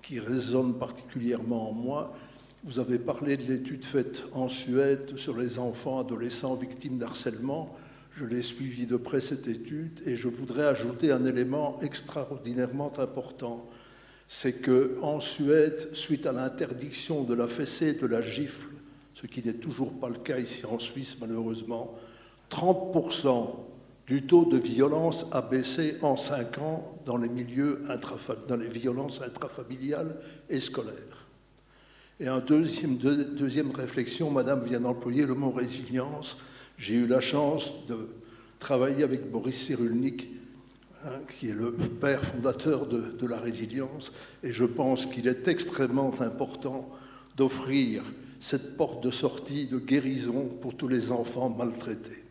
[0.00, 2.16] qui résonne particulièrement en moi.
[2.64, 7.76] Vous avez parlé de l'étude faite en Suède sur les enfants adolescents victimes d'harcèlement.
[8.12, 13.68] Je l'ai suivi de près cette étude et je voudrais ajouter un élément extraordinairement important.
[14.28, 18.68] C'est que en Suède, suite à l'interdiction de la fessée et de la gifle,
[19.14, 21.96] ce qui n'est toujours pas le cas ici en Suisse malheureusement,
[22.50, 23.50] 30%
[24.06, 27.82] du taux de violence a baissé en 5 ans dans les milieux
[28.48, 30.16] dans les violences intrafamiliales
[30.48, 31.26] et scolaires.
[32.18, 36.38] Et en deuxième, deuxième réflexion, Madame vient d'employer le mot résilience.
[36.78, 38.08] J'ai eu la chance de
[38.58, 40.28] travailler avec Boris Cyrulnik,
[41.28, 46.88] qui est le père fondateur de, la résilience, et je pense qu'il est extrêmement important
[47.36, 48.02] d'offrir
[48.40, 52.22] cette porte de sortie, de guérison pour tous les enfants maltraités.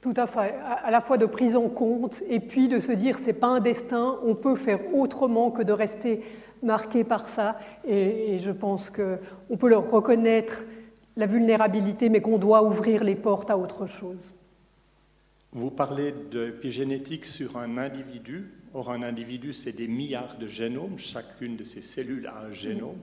[0.00, 3.16] Tout à fait, à la fois de prise en compte et puis de se dire
[3.16, 6.24] c'est pas un destin, on peut faire autrement que de rester
[6.62, 7.56] marqués par ça.
[7.86, 10.64] Et, je pense qu'on peut leur reconnaître
[11.16, 14.34] la vulnérabilité, mais qu'on doit ouvrir les portes à autre chose.
[15.54, 18.54] Vous parlez d'épigénétique sur un individu.
[18.72, 20.96] Or, un individu, c'est des milliards de génomes.
[20.96, 22.96] Chacune de ces cellules a un génome.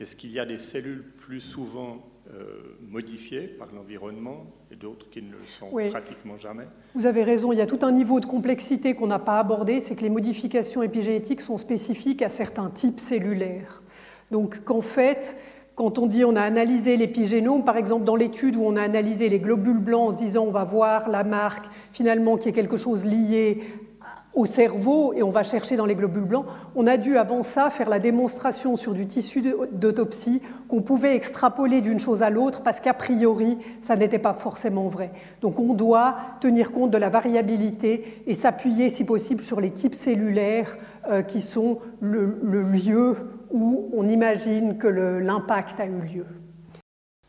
[0.00, 5.20] Est-ce qu'il y a des cellules plus souvent euh, modifiées par l'environnement et d'autres qui
[5.20, 6.66] ne le sont pratiquement jamais?
[6.94, 9.80] Vous avez raison, il y a tout un niveau de complexité qu'on n'a pas abordé,
[9.80, 13.82] c'est que les modifications épigénétiques sont spécifiques à certains types cellulaires.
[14.30, 15.36] Donc qu'en fait,
[15.74, 19.28] quand on dit on a analysé l'épigénome, par exemple dans l'étude où on a analysé
[19.28, 22.76] les globules blancs en se disant on va voir la marque finalement qui est quelque
[22.76, 23.60] chose lié
[24.34, 27.70] au cerveau et on va chercher dans les globules blancs, on a dû avant ça
[27.70, 29.42] faire la démonstration sur du tissu
[29.72, 34.88] d'autopsie qu'on pouvait extrapoler d'une chose à l'autre parce qu'a priori, ça n'était pas forcément
[34.88, 35.10] vrai.
[35.42, 39.94] Donc on doit tenir compte de la variabilité et s'appuyer si possible sur les types
[39.94, 40.78] cellulaires
[41.10, 43.16] euh, qui sont le, le, lieu
[43.52, 46.26] où on imagine que l'impact a eu lieu.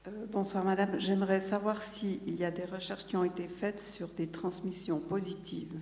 [0.07, 4.07] Euh, bonsoir Madame, j'aimerais savoir s'il y a des recherches qui ont été faites sur
[4.17, 5.77] des transmissions positives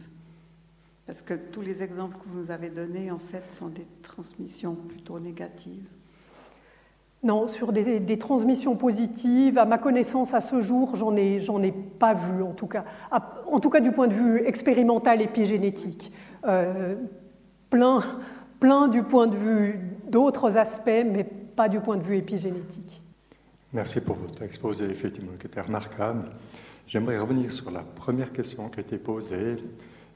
[1.11, 4.75] parce que tous les exemples que vous nous avez donnés, en fait, sont des transmissions
[4.75, 5.83] plutôt négatives.
[7.23, 11.71] Non, sur des, transmissions positives, à ma connaissance, à ce jour, j'en ai, j'en ai
[11.71, 12.85] pas vu, en tout cas.
[13.11, 16.13] en tout cas, du point de vue expérimental épigénétique.
[16.45, 16.95] Euh,
[17.69, 18.01] plein,
[18.61, 23.01] plein du point de vue d'autres aspects, mais pas du point de vue épigénétique.
[23.73, 26.29] Merci pour votre exposé, effectivement, qui était remarquable.
[26.85, 29.57] J'aimerais revenir sur la première question qui a été posée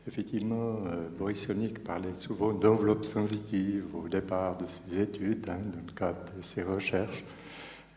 [0.08, 5.84] Effectivement, euh, Boris Yonik parlait souvent d'enveloppe sensitive au départ de ses études, hein, dans
[5.86, 7.24] le cadre de ses recherches.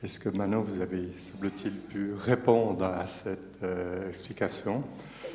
[0.03, 4.83] Est-ce que maintenant vous avez, semble-t-il, pu répondre à cette euh, explication?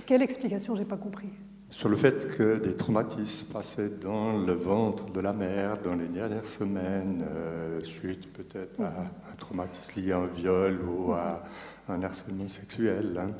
[0.08, 0.74] Quelle explication?
[0.76, 1.30] J'ai pas compris.
[1.76, 6.06] Sur le fait que des traumatismes passaient dans le ventre de la mère dans les
[6.06, 11.44] dernières semaines, euh, suite peut-être à un traumatisme lié à un viol ou à
[11.90, 13.20] un harcèlement sexuel.
[13.20, 13.32] Hein.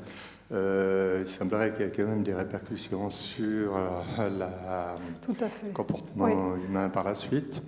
[0.52, 6.88] Euh, il semblerait qu'il y ait quand même des répercussions sur euh, le comportement humain
[6.88, 7.62] par la suite.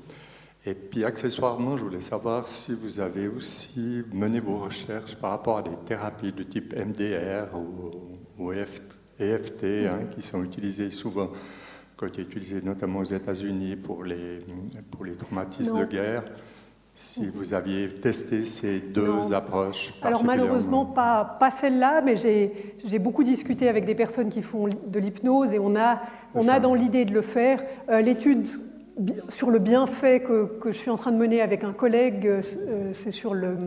[0.66, 5.58] Et puis accessoirement, je voulais savoir si vous avez aussi mené vos recherches par rapport
[5.58, 11.28] à des thérapies de type MDR ou, EFT, hein, qui sont utilisées souvent,
[11.96, 14.44] qui ont été utilisées notamment aux États-Unis pour les,
[14.90, 16.24] pour les traumatismes de guerre.
[16.98, 23.22] Si vous aviez testé ces deux approches Alors malheureusement, pas, pas celle-là, mais j'ai beaucoup
[23.22, 26.00] discuté avec des personnes qui font de l'hypnose et on a,
[26.34, 27.62] on a dans l'idée de le faire.
[27.90, 28.46] Euh, l'étude
[29.28, 32.92] sur le bienfait que, que, je suis en train de mener avec un collègue, euh,
[32.94, 33.58] c'est sur le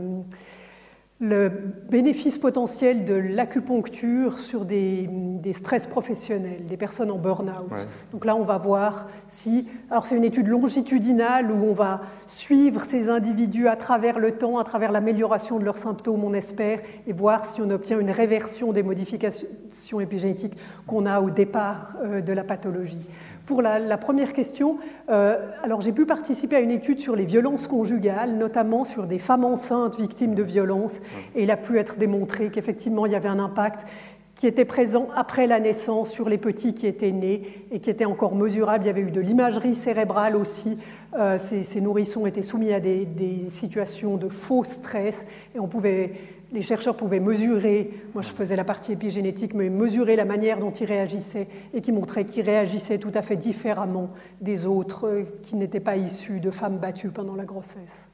[1.21, 1.51] le
[1.89, 5.09] bénéfice potentiel de l'acupuncture sur des,
[5.51, 7.87] stress professionnels, des personnes en burn-out.
[8.13, 9.67] Donc là, on va voir si...
[9.91, 14.59] Alors c'est une étude longitudinale où on va suivre ces individus à travers le temps,
[14.59, 18.71] à travers l'amélioration de leurs symptômes, on espère, et voir si on obtient une réversion
[18.71, 20.57] des modifications épigénétiques
[20.87, 23.01] qu'on a au départ euh, de la pathologie.
[23.49, 24.77] Pour la, première question,
[25.09, 29.17] euh, alors j'ai pu participer à une étude sur les violences conjugales, notamment sur des
[29.17, 30.99] femmes enceintes victimes de violences,
[31.33, 33.87] et il a pu être démontré qu'effectivement il y avait un impact
[34.35, 37.41] qui était présent après la naissance sur les petits qui étaient nés
[37.71, 38.83] et qui était encore mesurable.
[38.83, 40.77] Il y avait eu de l'imagerie cérébrale aussi.
[41.17, 45.25] Euh, ces, nourrissons étaient soumis à des, des situations de faux stress
[45.55, 46.13] et on pouvait
[46.51, 50.71] les chercheurs pouvaient mesurer, moi je faisais la partie épigénétique, mais mesurer la manière dont
[50.71, 54.09] ils réagissaient et qui montrait qu'ils réagissaient tout à fait différemment
[54.41, 58.09] des autres euh, qui n'étaient pas issus de femmes battues pendant la grossesse.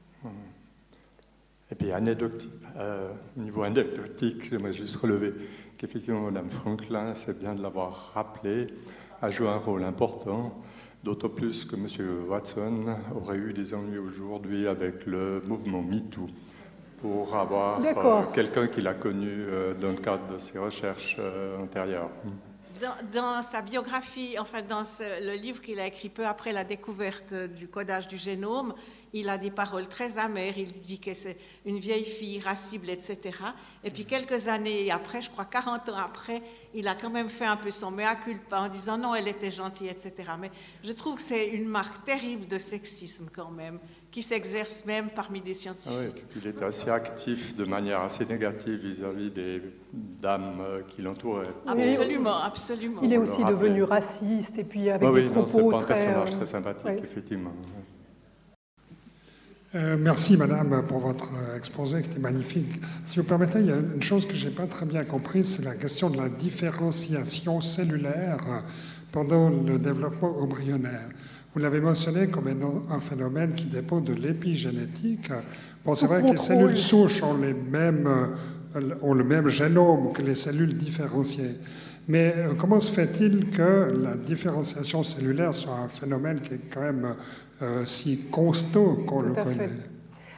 [1.70, 5.32] Et puis, euh, au niveau anecdotique, j'aimerais juste relever
[5.76, 8.68] qu'effectivement, Mme Franklin, c'est bien de l'avoir rappelé,
[9.20, 10.54] a joué un rôle important,
[11.02, 12.28] d'autant plus que M.
[12.28, 16.28] Watson aurait eu des ennuis aujourd'hui avec le mouvement MeToo
[17.06, 21.62] pour avoir euh, quelqu'un qui l'a connu euh, dans le cadre de ses recherches euh,
[21.62, 22.10] antérieures.
[23.12, 27.68] Dans, sa biographie, enfin dans le livre qu'il a écrit peu après la découverte du
[27.68, 28.74] codage du génome,
[29.14, 30.58] il a des paroles très amères.
[30.58, 33.38] Il dit que c'est une vieille fille irascible, etc.
[33.82, 36.42] Et puis quelques années après, je crois 40 ans après,
[36.74, 39.50] il a quand même fait un peu son mea culpa en disant non, elle était
[39.50, 40.12] gentille, etc.
[40.38, 40.50] Mais
[40.84, 43.78] je trouve que c'est une marque terrible de sexisme quand même
[44.16, 45.94] qui s'exerce même parmi des scientifiques.
[46.14, 49.60] Oui, il était assez actif de manière assez négative vis-à-vis des
[49.92, 51.42] dames euh, qui l'entouraient.
[51.66, 53.02] Absolument, absolument.
[53.02, 55.92] Il est aussi devenu raciste et puis avec des propos non, très...
[55.92, 57.52] un personnage euh, très sympathique, effectivement.
[59.74, 62.80] Euh, merci Madame pour votre exposé qui était magnifique.
[63.04, 65.56] Si vous permettez, il y a une chose que je n'ai pas très bien comprise,
[65.56, 68.62] c'est la question de la différenciation cellulaire
[69.12, 71.10] pendant le développement embryonnaire.
[71.56, 72.48] Vous l'avez mentionné comme
[72.90, 75.30] un phénomène qui dépend de l'épigénétique.
[75.86, 78.06] Bon, c'est vrai que les cellules souches ont, les mêmes,
[78.74, 81.54] euh, ont le même génome que les cellules différenciées.
[82.08, 86.82] Mais euh, comment se fait-il que la différenciation cellulaire soit un phénomène qui est quand
[86.82, 87.14] même
[87.62, 89.70] euh, si constant qu'on le connaît?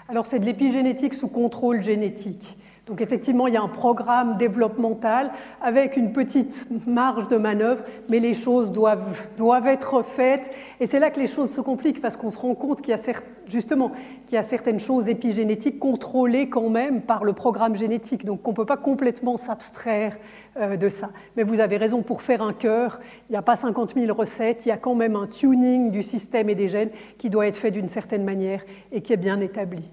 [0.08, 2.56] Alors c'est de l'épigénétique sous contrôle génétique.
[2.88, 8.18] Donc effectivement, il y a un programme développemental avec une petite marge de manœuvre, mais
[8.18, 10.50] les choses doivent, être faites.
[10.80, 12.98] Et c'est là que les choses se compliquent parce qu'on se rend compte qu'il y
[12.98, 13.12] a
[13.46, 13.92] justement
[14.26, 18.24] qu'il y certaines choses épigénétiques contrôlées quand même par le programme génétique.
[18.24, 20.16] Donc on ne peut pas complètement s'abstraire
[20.56, 21.10] euh, de ça.
[21.36, 24.64] Mais vous avez raison, pour faire un cœur, il n'y a pas 50 000 recettes,
[24.64, 27.56] il y a quand même un tuning du système et des gènes qui doit être
[27.56, 28.62] fait d'une certaine manière
[28.92, 29.90] et qui est bien établi.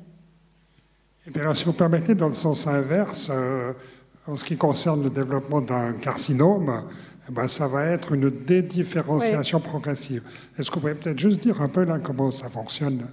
[1.28, 3.74] Et bien alors, si vous permettez, dans le sens inverse, euh,
[4.28, 6.84] en ce qui concerne le développement d'un carcinome,
[7.28, 10.22] eh ben, ça va être une dédifférenciation progressive.
[10.58, 13.08] Est-ce que vous pouvez peut-être juste dire un peu là comment ça fonctionne?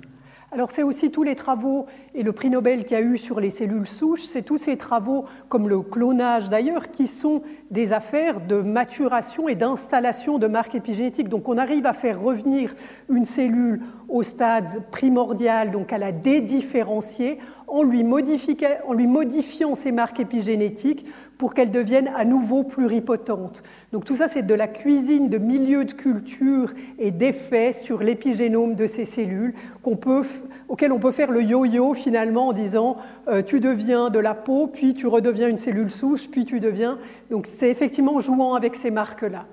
[0.54, 3.40] Alors c'est aussi tous les travaux et le prix Nobel qu'il y a eu sur
[3.40, 7.40] les cellules souches, c'est tous ces travaux, comme le clonage d'ailleurs, qui sont
[7.70, 11.30] des affaires de maturation et d'installation de marques épigénétiques.
[11.30, 12.74] Donc on arrive à faire revenir
[13.08, 13.80] une cellule
[14.10, 17.38] au stade primordial, donc à la dédifférencier,
[17.72, 21.06] en lui, lui modifiant ses marques épigénétiques
[21.38, 23.62] pour qu'elles deviennent à nouveau pluripotentes.
[23.92, 28.74] Donc tout ça, c'est de la cuisine de milieux de culture et d'effets sur l'épigénome
[28.74, 30.22] de ces cellules qu'on peut,
[30.68, 34.66] auquel on peut faire le yo-yo finalement en disant euh, tu deviens de la peau,
[34.66, 36.98] puis tu redeviens une cellule souche, puis tu deviens.
[37.30, 39.46] Donc c'est effectivement jouant avec ces marques-là.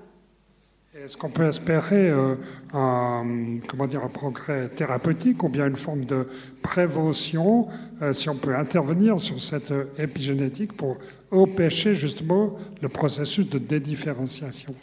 [1.02, 2.34] Est-ce qu'on peut espérer euh,
[2.74, 3.24] un,
[3.66, 6.28] comment dire, un progrès thérapeutique ou bien une forme de
[6.62, 7.68] prévention
[8.02, 10.98] euh, si on peut intervenir sur cette épigénétique pour
[11.30, 12.52] empêcher justement
[12.82, 14.74] le processus de dédifférenciation?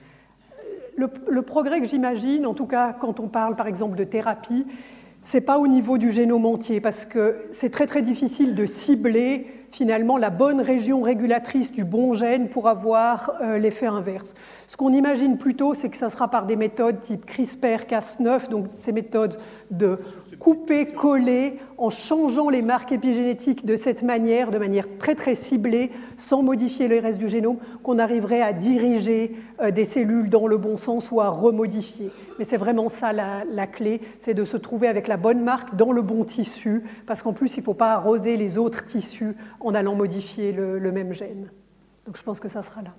[0.95, 4.65] Le, le progrès que j'imagine, en tout cas quand on parle par exemple de thérapie,
[5.21, 9.45] c'est pas au niveau du génome entier parce que c'est très très difficile de cibler
[9.71, 14.33] finalement la bonne région régulatrice du bon gène pour avoir euh, l'effet inverse.
[14.67, 18.91] Ce qu'on imagine plutôt, c'est que ça sera par des méthodes type CRISPR-Cas9, donc ces
[18.91, 19.37] méthodes
[19.71, 19.99] de
[20.39, 25.91] couper, coller, en changeant les marques épigénétiques de cette manière, de manière très très ciblée,
[26.15, 30.57] sans modifier le reste du génome, qu'on arriverait à diriger euh, des cellules dans le
[30.57, 32.09] bon sens ou à remodifier.
[32.39, 35.91] Mais c'est vraiment ça la, clé, c'est de se trouver avec la bonne marque dans
[35.91, 39.73] le bon tissu, parce qu'en plus, il ne faut pas arroser les autres tissus en
[39.73, 41.51] allant modifier le, même gène.
[42.05, 42.95] Donc je pense que ça sera là.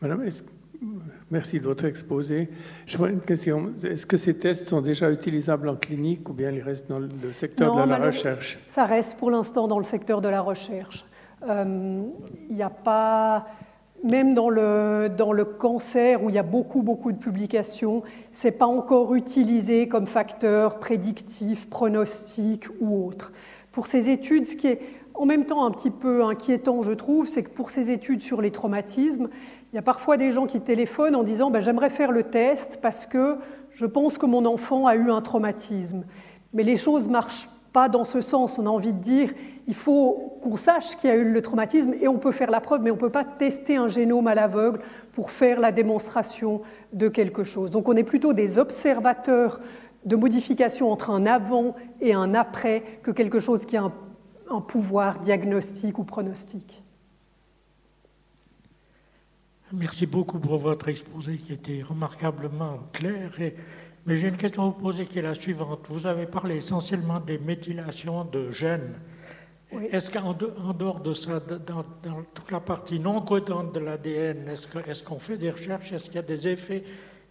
[0.00, 0.22] Madame,
[1.30, 2.48] Merci de votre exposé.
[2.86, 3.72] Je vois une question.
[3.84, 7.32] Est-ce que ces tests sont déjà utilisables en clinique ou bien ils restent dans le
[7.32, 8.58] secteur de la recherche?
[8.66, 11.04] Ça reste pour l'instant dans le secteur de la recherche.
[11.46, 12.02] Euh,
[12.48, 13.46] il n'y a pas,
[14.02, 18.02] même dans le, dans le cancer où il y a beaucoup, beaucoup de publications,
[18.32, 23.32] ce n'est pas encore utilisé comme facteur prédictif, pronostic ou autre.
[23.70, 24.80] Pour ces études, ce qui est
[25.14, 28.40] en même temps un petit peu inquiétant, je trouve, c'est que pour ces études sur
[28.40, 29.28] les traumatismes,
[29.72, 32.78] il y a parfois des gens qui téléphonent en disant ben, J'aimerais faire le test
[32.80, 33.36] parce que
[33.72, 36.04] je pense que mon enfant a eu un traumatisme.
[36.52, 38.58] Mais les choses marchent pas dans ce sens.
[38.58, 39.32] On a envie de dire
[39.66, 42.60] il faut qu'on sache qu'il y a eu le traumatisme et on peut faire la
[42.60, 44.80] preuve, mais on ne peut pas tester un génome à l'aveugle
[45.12, 46.62] pour faire la démonstration
[46.94, 47.70] de quelque chose.
[47.70, 49.60] Donc on est plutôt des observateurs
[50.06, 53.92] de modification entre un avant et un après que quelque chose qui a un,
[54.50, 56.82] un pouvoir diagnostique ou pronostique.
[59.72, 63.30] Merci beaucoup pour votre exposé qui était remarquablement clair.
[64.06, 65.80] mais j'ai une question à vous poser qui est la suivante.
[65.90, 68.94] Vous avez parlé essentiellement des méthylations de gènes.
[69.70, 71.82] Est-ce qu'en dehors de ça, dans,
[72.34, 75.92] toute la partie non codante de l'ADN, est-ce qu'on fait des recherches?
[75.92, 76.84] Est-ce qu'il y a des effets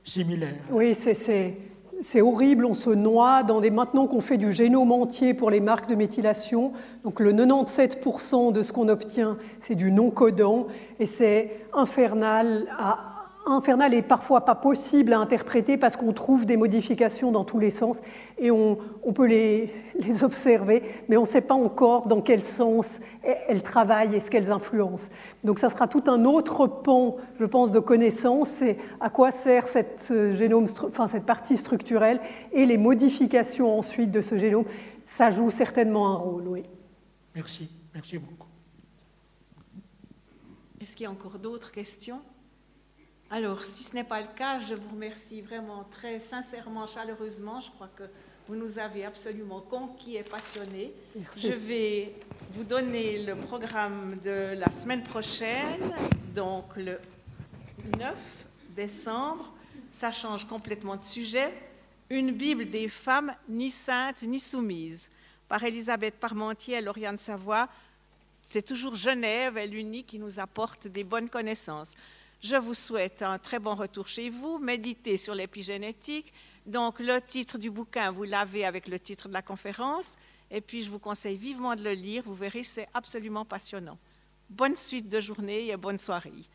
[0.04, 0.62] similaires?
[0.70, 1.58] Oui, c'est
[2.02, 3.72] c'est horrible, on se noie dans des.
[3.72, 6.72] Maintenant qu'on fait du génome entier pour les marques de méthylation,
[7.04, 10.68] donc le 97% de ce qu'on obtient, c'est du non codant,
[11.00, 13.17] et c'est infernal à
[13.48, 17.72] infernal et parfois pas possible à interpréter parce qu'on trouve des modifications dans tous les
[17.72, 18.02] sens
[18.38, 18.78] et on,
[19.14, 23.00] peut les, les, observer, mais on ne sait pas encore dans quel sens
[23.48, 25.10] elles travaillent et ce qu'elles influencent.
[25.44, 29.68] Donc ça sera tout un autre pan, je pense, de connaissances c'est à quoi sert
[29.68, 32.20] cette, génome, enfin, cette partie structurelle
[32.52, 34.66] et les modifications ensuite de ce génome.
[35.06, 36.64] Ça joue certainement un rôle, oui.
[37.36, 38.48] Merci, merci beaucoup.
[40.82, 42.20] Est-ce qu'il y a encore d'autres questions?
[43.30, 47.60] Alors, si ce n'est pas le cas, je vous remercie vraiment très sincèrement, chaleureusement.
[47.60, 48.04] Je crois que
[48.48, 50.94] vous nous avez absolument conquis et passionnés.
[51.36, 52.16] Je vais
[52.52, 55.94] vous donner le programme de la semaine prochaine,
[56.34, 57.00] donc le
[57.98, 58.16] 9
[58.76, 59.54] décembre.
[59.92, 61.52] Ça change complètement de sujet.
[62.10, 65.10] Une Bible des femmes ni saintes ni soumises
[65.50, 67.68] par Elisabeth Parmentier et Lauriane Savoie.
[68.42, 71.96] C'est toujours Genève, elle unique, qui nous apporte des bonnes connaissances.
[72.42, 74.60] Je vous souhaite un très bon retour chez vous.
[74.60, 76.32] Méditez sur l'épigénétique.
[76.66, 80.16] Donc, le titre du bouquin, vous l'avez avec le titre de la conférence.
[80.52, 82.24] Et puis, je vous conseille vivement de le lire.
[82.26, 83.98] Vous verrez, c'est absolument passionnant.
[84.50, 86.46] Bonne suite de journée et bonne soirée.